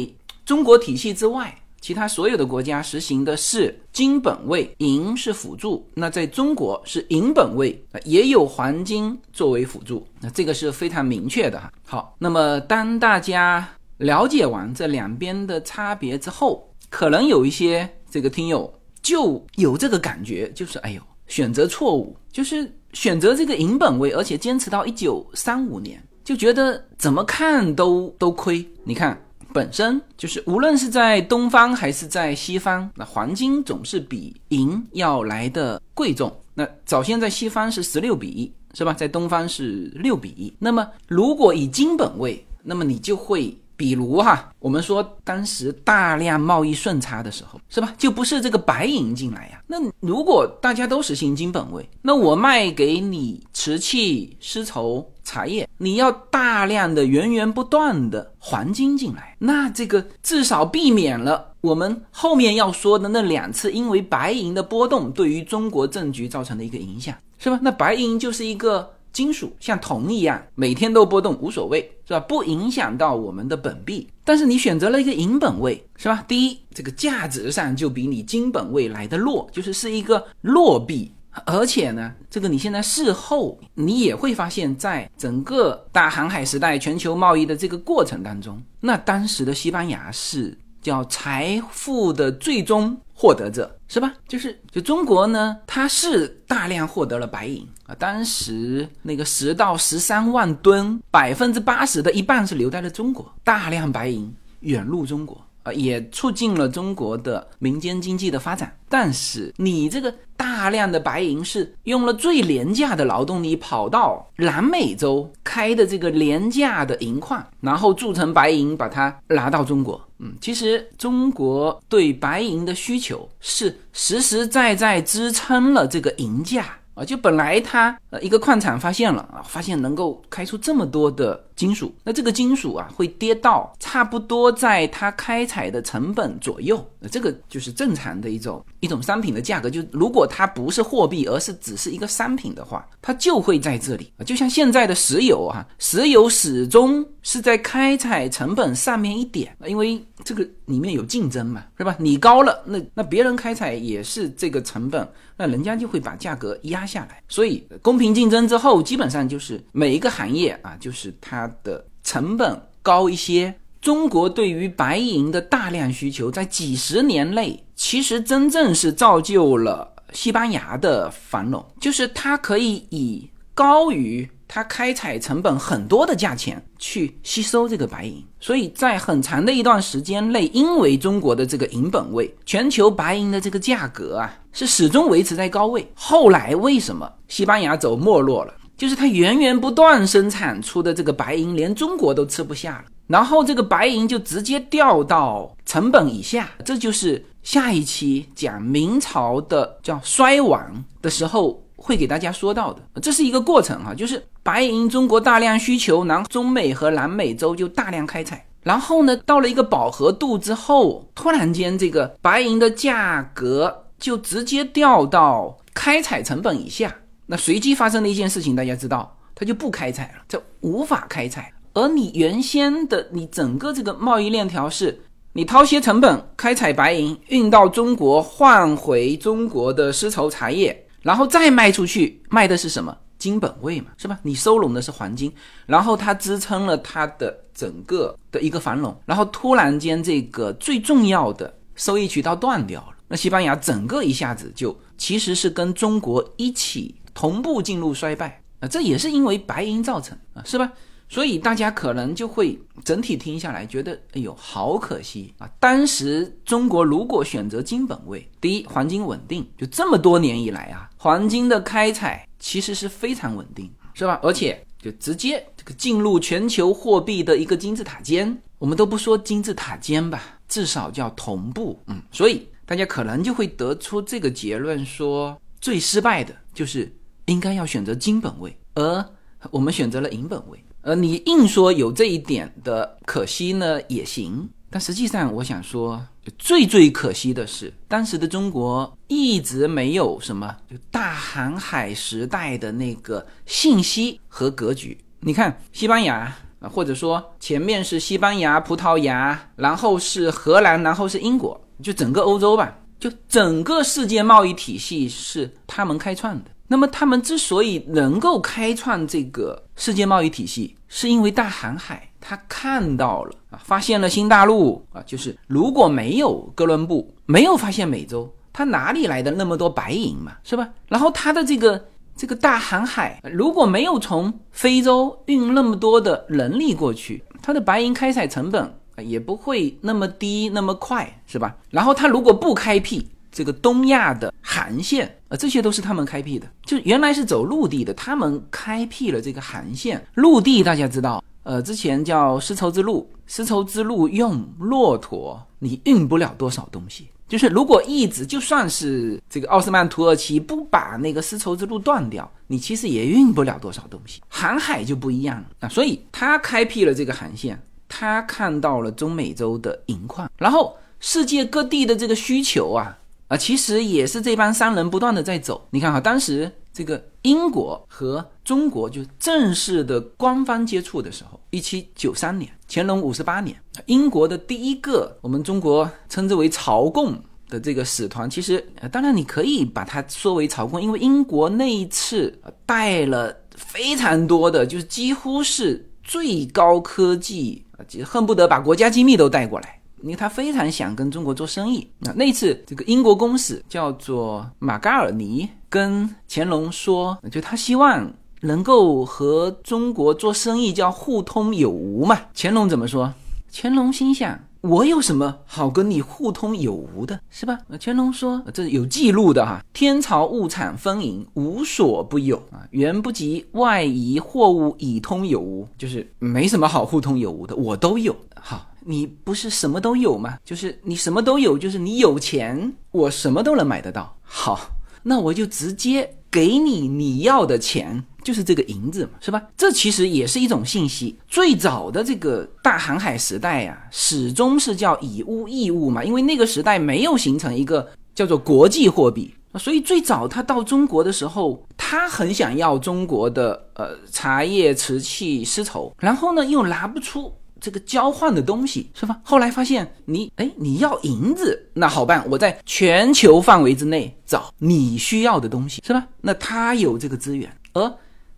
[0.46, 5.86] 中国体系之外，其他所有的国家实行的是金本位，银是辅助。
[5.94, 10.06] 那在中国是银本位，也有黄金作为辅助。
[10.20, 11.72] 那这个是非常明确的哈。
[11.86, 13.68] 好，那么当大家
[13.98, 28.66] 了解完这两边的差别之后，可能有一些这个听友就有这个感觉，就是哎呦，选择错误，就是选择这个银本位，而且坚持到一九三五年，就觉得怎么看都都亏。
[28.84, 29.18] 你看。
[29.54, 36.36] 本身就是，无论是在东方还是在西方，那黄金总是比银要来的贵重。
[36.56, 38.91] 那早先在西方是十六比一，是吧？
[38.93, 40.51] 在东方是六比一。
[40.60, 47.93] 那么如果以金本位，那么你就会，比如哈，我们说当时大量贸易顺差的时候，是吧？
[47.97, 49.62] 就不是这个白银进来呀。
[49.68, 55.08] 那如果大家都实行金本位，那我卖给你瓷器、丝绸。
[55.24, 67.59] 茶叶，你要大量的源源不断的黄金进来，那这个至少避免了我们后面要说的那两次因为白银的波动对于中国政局造成的一个影响，是吧？
[67.61, 72.19] 那白银就是一个金属，像铜一样，每天都波动无所谓，是吧？
[72.19, 74.07] 不影响到我们的本币。
[74.26, 76.24] 但是你选择了一个银本位，是吧？
[76.28, 81.11] 第一，这个价值上就比你金本位来的弱，就是是一个弱币。
[81.46, 94.14] 而且呢，这个你现在事后你也会发现，在整个大航海时代全球贸易的这个过程当中，那当时的西班牙是叫财富的最终获得者，是吧？
[94.28, 105.42] 就是就中国呢，它是大量获得了白银啊，当时那个十到十三万吨，百分之八十的一半是留在了中国，大量白银远入中国。
[105.64, 108.76] 啊，也促进了中国的民间经济的发展。
[108.88, 119.99] 但是你这个大量的白银是用了最廉价的劳动力跑到南美洲开的这个廉价的银矿，然后铸成白银，把它拿到中国。
[120.20, 126.78] 嗯，其实中国对白银的需求是实实在在支撑了这个银价。
[126.95, 139.70] 啊，就本来它呃一个矿产发现了啊，发现能够开出这么多的金属，那这个金属啊会跌到差不多在它开采的成本左右，那这个就是正常的一种一种商品的价格。
[139.70, 144.12] 就如果它不是货币，而是只是一个商品的话，它就会在这里。
[144.26, 151.95] 就像现在的石油啊，石油始终是在开采成本上面一点，因为这个里面有竞争嘛，是吧？
[151.99, 155.08] 你高了，那那别人开采也是这个成本。
[155.36, 163.54] 那人家就会把价格压下来，所以公平竞争之后，基本上就是每一个行业啊，就是它的成本高一些。
[163.82, 174.30] 中国对于白银的大量需求，在几十年内，其实真正是造就了西班牙的繁荣，就是它可以以高于。
[174.46, 185.91] 它开采成本很多的价钱去吸收这个白银，所以在很长的一段时间内，因为中国的这个银本位，全球白银的这个价格啊是始终维持在高位。
[185.96, 188.54] 后来为什么西班牙走没落了？
[188.84, 196.50] 就是它源源不断生产出的这个白银，连中国都吃不下了，然后这个白银就直接掉到成本以下。
[196.66, 201.62] 这就是下一期讲明朝的叫衰亡的时候。
[201.76, 216.96] 会给大家说到的，这是一个过程哈，就是白银中国大量需求，然后中美和南美洲就大量开采，然后呢，到了一个饱和度之后，突然间这个白银的价格就直接掉到开采成本以下。
[217.26, 221.53] 那随机发生的一件事情，大家知道，它就不开采了，这无法开采。
[221.74, 225.01] 而你原先的你整个这个贸易链条是，
[225.34, 230.80] 你掏些成本开采白银，运到中国换回中国的丝绸茶叶。
[231.01, 234.17] 然后再卖出去，卖的是什么金本位嘛，是吧？
[234.24, 235.30] 你收拢的是黄金，
[235.65, 250.72] 然后它支撑了它的整个的一个繁荣，然后突然间这个最重要的收益渠道断掉了，那西班牙整个一下子就其实是跟中国一起同步进入衰败啊，这也是因为白银造成啊，是吧？
[251.09, 255.47] 所以大家可能就会整体听下来，觉得哎呦好可惜啊！
[255.59, 264.20] 当时中国如果选择金本位，第一黄金稳定，就这么多年以来啊，黄金的开采其实是非常稳定，是吧？
[264.24, 276.91] 而且就直接这个进入全球货币的一个金字塔尖，我们都不说金字塔尖吧，至少叫同步，嗯，所以大家可能就会得出这个结论，说最失败的就是
[277.26, 279.05] 应该要选择金本位，而
[279.51, 280.63] 我们选择了银本位。
[280.82, 286.05] 呃，你硬说有这一点的可惜呢也行，但实际上我想说，
[286.38, 294.97] 最最可惜的是，当时的中国一直没有什么就大航海时代的那个信息和格局。
[295.21, 306.51] 你看西班牙啊，或者说前面是西班牙、葡萄牙，然后是荷兰，然后是英国，就整个欧洲吧，就整个世界贸易体系是他们开创的。
[306.68, 320.70] 那么他们之所以能够开创这个世界贸易体系，是因为大航海，他看到了啊，发现了新大陆啊，就是如果没有哥伦布，没有发现美洲，他哪里来的那么多白银嘛，是吧？
[320.88, 321.86] 然后他的这个
[322.16, 328.74] 这个大航海，如果没有从非洲运那么多的人力过去，他的白银开采成本
[329.05, 331.55] 也不会那么低那么快，是吧？
[331.70, 333.09] 然后他如果不开辟。
[333.34, 336.48] 这个东亚的航线啊，这些都是他们开辟的。
[336.64, 340.02] 就原来是走陆地的，他们开辟了这个航线。
[340.14, 347.10] 陆地大家知道，呃，之前叫丝绸之路，丝绸之路用骆驼，你运不了多少东西。
[347.28, 354.22] 就是如果一直就算是这个奥斯曼土耳其不把那个丝绸之路断掉，你其实也运不了多少东西。
[354.28, 357.60] 航海就不一样了啊，所以他开辟了这个航线，
[357.90, 362.96] 他看到了中美洲的银矿，然后世界各地的这个需求啊。
[363.28, 365.67] 啊，其实也是这帮商人不断的在走。
[365.71, 373.55] 你看哈，当时这个英国和中国就正式的官方接触的时候，一七九三年，乾隆五十八年，
[373.86, 377.19] 英国的第一个我们中国称之为朝贡
[377.49, 389.80] 的这个使团，其实当然你可以把它说为朝贡，因为英国那一次带了非常多的，就是几乎是最高科技啊，恨不得把国家机密都带过来。
[390.04, 392.12] 因为他非常想跟中国做生意啊！
[392.14, 402.20] 那次这个英国公使叫做马嘎尔尼，跟乾隆说，就他希望能够和中国做生意，叫互通有无嘛。
[402.36, 403.14] 乾隆怎么说？
[403.49, 407.58] 乾隆心想，我有什么好跟你互通有无的，是吧？
[407.80, 418.14] 乾隆说，这有记录的哈，天朝物产丰盈，无所不有啊，远不及外夷货物以通有无，就是没什么好互通有无的，我都有。
[418.36, 418.68] 好。
[418.86, 420.38] 你不是什么都有吗？
[420.44, 424.18] 就是你什么都有，就是你有钱，我什么都能买得到。
[424.22, 424.60] 好，
[425.04, 429.42] 那我就直接给你你要的钱，就是这个银子嘛，是吧？
[429.56, 431.18] 这其实也是一种信息。
[431.28, 447.32] 最早的这个大航海时代呀，始终是叫以物易物嘛，因为那个时代没有形成一个叫做国际货币，所以最早他到中国的时候，他很想要中国的呃茶叶、瓷器、丝绸，然后呢又拿不出。
[447.64, 449.18] 这个交换的东西是吧？
[449.24, 456.05] 后来发现你哎，你要银子，那好办，我在全球范围之内找你需要的东西是吧？
[456.20, 457.89] 那他有这个资源，而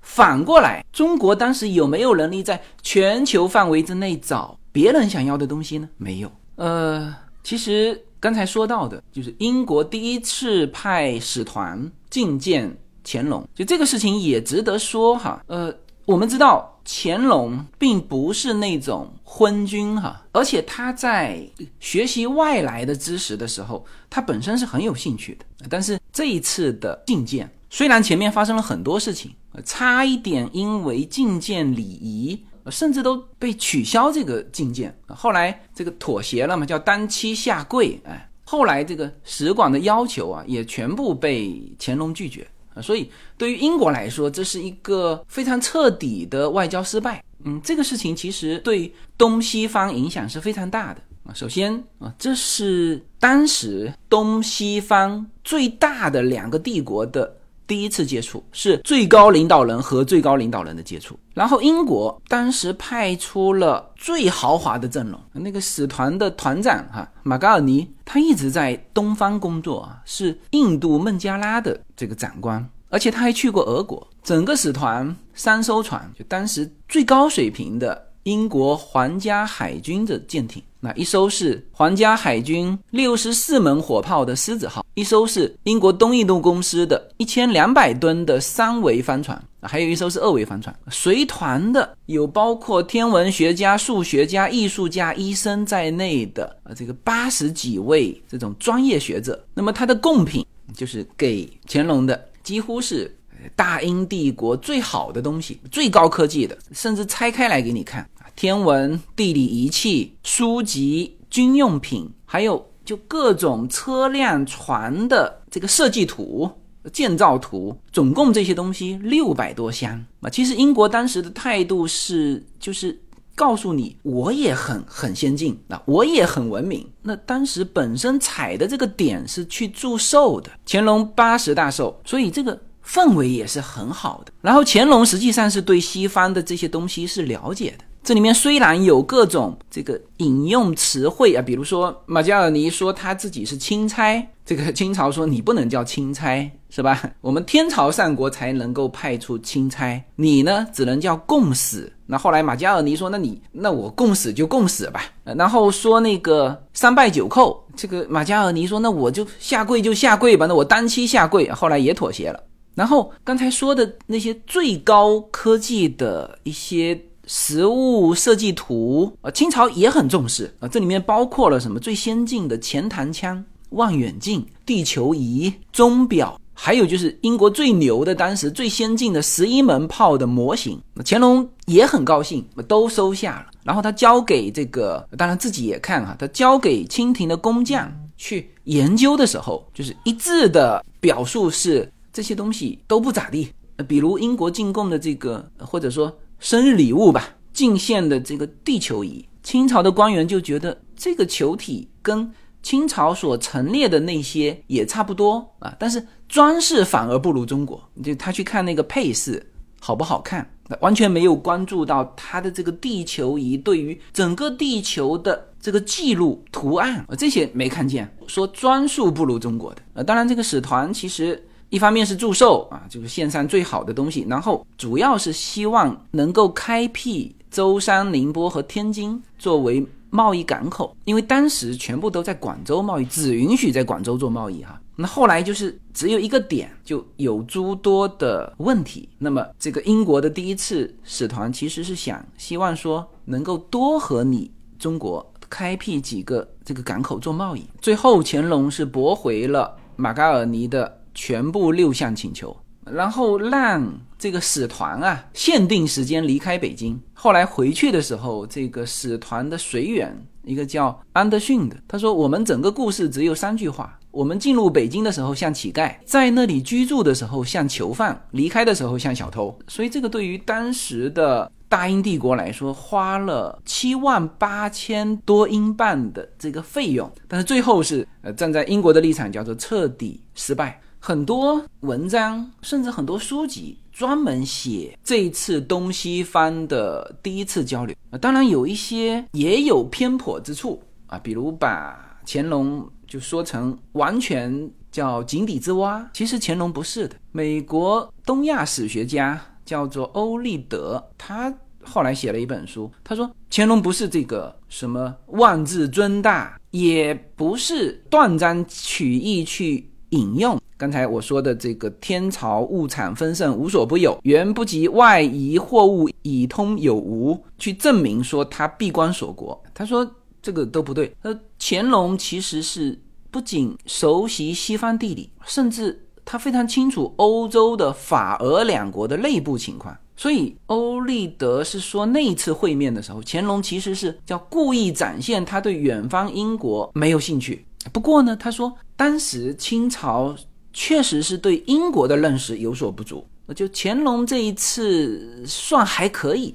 [0.02, 5.90] 反过来，中国当时有没有能力在全球范围之内找别人想要的东西呢？
[5.98, 6.32] 没有。
[6.58, 7.12] 呃，
[7.44, 15.44] 其实刚才说到的就是英国第一次派使团觐见乾隆，就这个事情也值得说哈。
[15.48, 15.74] 呃，
[16.06, 16.72] 我们知道。
[16.88, 21.42] 乾隆并不是那种昏君哈，而且他在
[21.80, 25.68] 学习外来的知识的时候，他本身是很有兴趣的。
[25.68, 29.34] 但是这一次的觐见，虽然前面发生了很多事情，
[29.64, 34.96] 差一点因为觐见礼仪，甚至都被取消这个觐见。
[35.08, 38.00] 后来这个妥协了嘛，叫单膝下跪。
[38.06, 42.48] 哎，后来这个使馆的要求啊，也全部被乾隆拒绝。
[42.76, 47.24] 啊，所以对于英国来说，这是一个非常彻底的外交失败。
[47.44, 51.34] 嗯，这个事情其实对东西方影响是非常大的啊。
[51.34, 57.38] 首先啊，这是当时东西方最大的两个帝国的。
[57.68, 74.08] 第一次接触是最高领导人和最高领导人的接触，然后英国当时派出了最豪华的阵容，那个使团的团长哈马嘎尔尼，他一直在东方工作啊，是印度孟加拉的这个长官，而且他还去过俄国。
[74.24, 80.62] 整个使团三艘船，就当时最高水平的英国皇家海军的舰艇。
[80.80, 90.76] 那一艘是皇家海军六十四门火炮的狮子号，一艘是英国东印度公司的一千两百吨的三维帆船，还有一艘是二维帆船。
[90.90, 99.40] 随团的有包括天文学家、数学家、艺术家、医生在内的啊，这个八十几位这种专业学者。
[99.54, 100.44] 那么他的贡品
[100.76, 103.16] 就是给乾隆的，几乎是
[103.56, 108.08] 大英帝国最好的东西、最高科技的，甚至拆开来给你看。
[108.36, 116.50] 天文、地理仪器、书籍、军用品，还有就各种车辆、船的这个设计图、
[116.92, 120.30] 建造图，总共这些东西六百多箱啊。
[120.30, 123.02] 其实英国当时的态度是，就是
[123.34, 126.86] 告诉你，我也很很先进啊，我也很文明。
[127.02, 134.32] 那当时本身踩的这个点是去祝寿的，乾隆八十大寿，所以这个氛围也是很好的。
[134.42, 137.85] 然后乾隆实际上是对西方的这些东西是了解的。
[138.06, 147.02] 这里面虽然有各种这个引用词汇啊，比如说马加尔尼说他自己是钦差，这个清朝说你不能叫钦差，是吧？
[147.20, 151.92] 我们天朝上国才能够派出钦差，你呢只能叫共使。
[152.06, 155.02] 那后来马加尔尼说，那你那我共使就共使吧。
[155.24, 161.50] 然后说那个三拜九叩，这个马加尔尼说，那我就下跪就下跪吧，那我单膝下跪。
[161.50, 162.40] 后来也妥协了。
[162.76, 167.02] 然后刚才说的那些最高科技的一些。
[167.28, 170.68] 实物设计图啊，清朝也很重视啊。
[170.68, 171.80] 这里面包括了什么？
[171.80, 180.80] 最先进的前膛枪、望远镜、地球仪、钟表，还有就是英国最牛的当时最先进的十一门炮的模型。
[181.04, 183.48] 乾隆也很高兴，都收下了。
[183.64, 193.50] 然后他交给这个，当然自己也看哈，他交给清廷的工匠去研究的时候，就是一致的表述是这些东西都不咋地。
[193.88, 196.16] 比如英国进贡的这个，或者说。
[196.40, 202.32] 生日礼物吧，进献的这个地球仪，清朝的官员就觉得这个球体跟
[202.62, 207.82] 清朝所陈列的那些也差不多啊，但是装饰反而不如中国。
[208.04, 210.48] 就他去看那个配饰好不好看，
[210.82, 218.12] 完全没有关注到他的这个地球仪对于整个地球的这个记录图案啊这些没看见。
[218.28, 221.44] 说装束不如中国的，呃，当然这个使团其实。
[221.76, 234.80] 一方面是祝寿啊，就是献上最好的东西，然后主要是希望能够开辟舟山、宁波和天津作为贸易港口，因为当时全部都在广州贸易，只允许在广州做贸易哈。
[234.96, 239.10] 那后来就是只有一个点，就有诸多的问题。
[239.18, 244.50] 那么这个英国的第一次使团其实是想希望说能够多和你
[244.80, 247.68] 中国开辟几个这个港口做贸易。
[247.82, 251.02] 最后乾隆是驳回了马嘎尔尼的。
[251.16, 252.56] 全部六项请求，
[252.86, 257.02] 然后让这个使团啊限定时间离开北京。
[257.14, 280.80] 后来回去的时候，这个使团的随员一个叫安德逊的，他说：“我们整个故事只有三句话：我们进入北京的时候像乞丐，在那里居住的时候像囚犯，离开的时候像小偷。”所以这个对于当时的大英帝国来说，花了七万八千多英镑的这个费用，但是最后是呃站在英国的立场叫做彻底失败。
[281.08, 288.18] 很多文章，甚至很多书籍，专门写这一次东西方的第一次交流啊。
[288.18, 297.16] 当然有一些也有偏颇之处啊，比如把乾隆就说成完全叫井底之蛙，其实乾隆不是的。
[297.32, 301.54] 美国东亚史学家叫做欧立德，他
[301.84, 310.60] 后来写了一本书，他说乾隆不是这个什么妄自尊大，也不是断章取义去引用。
[310.78, 319.62] 刚才我说的这个天朝物产丰盛无所不有，远不及外夷货物以通有无，去证明说他闭关锁国。
[319.74, 320.06] 他说
[320.42, 321.16] 这个都不对。
[321.22, 323.00] 呃，乾隆其实是
[323.32, 329.98] 不仅熟悉西方地理，甚至他非常清楚欧洲的法俄两国的内部情况。
[330.18, 337.66] 所以欧立德是说那次会面的时候，乾隆其实是叫故意展现他对远方英国没有兴趣。
[337.94, 340.36] 不过呢，他说当时清朝。
[340.78, 346.54] 确实是对英国的认识有所不足，就乾隆这一次算还可以，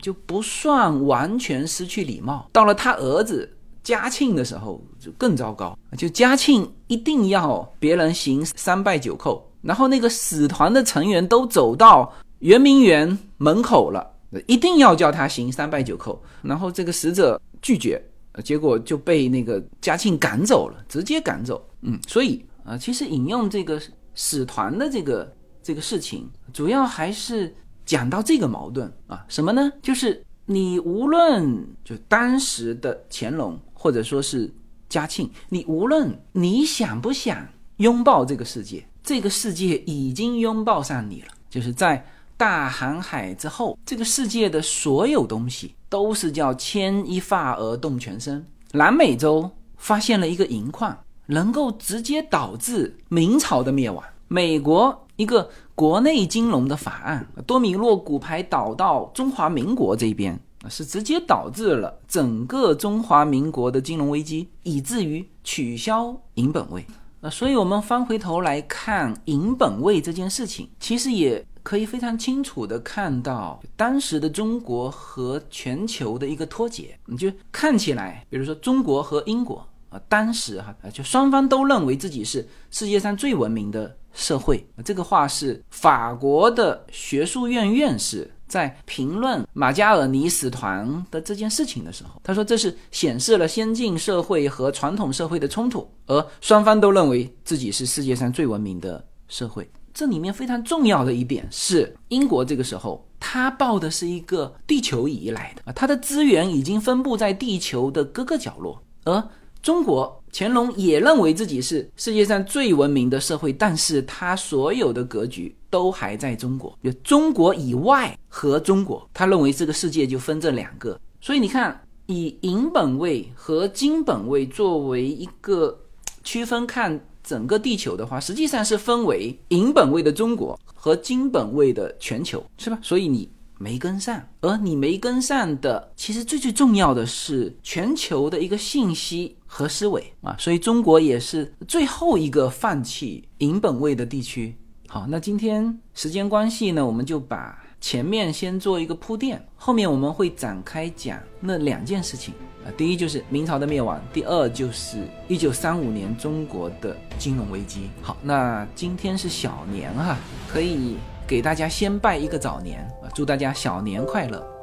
[0.00, 2.48] 就不算完全失去礼貌。
[2.50, 3.54] 到了他儿子
[3.84, 14.14] 嘉庆的时候就更糟糕，就嘉庆一定要别人行三拜九叩，然后那个使团的成员都走到圆明园门口了，
[14.46, 18.02] 一定要叫他行三拜九叩，然后这个使者拒绝，
[18.42, 21.62] 结果就被那个嘉庆赶走了，直接赶走。
[21.82, 22.42] 嗯，所以。
[22.68, 23.80] 啊，其实引用这个
[24.14, 27.54] 使团的这个这个事情，主要还是
[27.86, 29.72] 讲到这个矛盾啊，什么呢？
[29.80, 34.52] 就是你无论就当时的乾隆或者说是
[34.88, 37.48] 嘉庆，你无论你想不想
[37.78, 41.28] 拥抱这个世界，这个世界已经拥抱上你了。
[41.48, 42.04] 就是在
[42.36, 48.44] 大航海之后，这个世界的所有东西都是叫牵一发而动全身。
[48.72, 50.96] 南美洲发现了一个银矿，
[51.28, 54.04] 能够直接导致明朝的灭亡。
[54.26, 66.84] 美国一个国内金融的法案，多米诺骨牌倒到中华民国这边，是直接导致了整个中华民国的金融危机，以至于取消银本位。
[67.20, 76.96] 呃，所以我们翻回头来看银本位这件事情，其实也可以非常清楚的看到当时的中国和全球的一个脱节。
[77.06, 84.66] 你就看起来，比如说中国和英国啊，当时哈就双方都认为自己是世界上最文明的社会。
[84.84, 88.30] 这个话是法国的学术院院士。
[88.48, 99.70] 在评论马加尔尼使团的这件事情的时候，他说这是显示了先进社会和传统社会的冲突，而双方都认为自己是世界上最文明的社会。
[99.92, 109.28] 这里面非常重要的一点是，英国这个时候他抱的是一个地球仪来的啊，它的资源已经分布在地球的各个角落，而
[109.62, 110.14] 中国。
[110.30, 121.00] 乾隆也认为自己是世界上最文明的社会，但是他所有的格局都还在中国，就中国以外和中国，他认为这个世界就分这两个。
[121.22, 125.76] 所以你看，以银本位和金本位作为一个
[126.22, 132.78] 区分看整个地球的话，实际上是分为银本位的中国和金本位的全球，是吧？
[132.82, 133.26] 所以你。
[133.58, 144.54] 没跟上，而你没跟上的，其实最最重要的是全球的一个信息和思维啊，所以中国也是最后一个放弃银本位的地区。
[144.86, 152.32] 好，那今天时间关系呢，我们就把前面先做一个铺垫，后面我们会展开讲那两件事情
[152.64, 157.90] 啊，第一就是明朝的灭亡，第二就是一九三五年中国的金融危机。
[158.00, 160.16] 好，那今天是小年哈，
[160.48, 160.96] 可以。
[161.28, 164.57] 给大家先拜一个早年啊，祝大家小年快乐。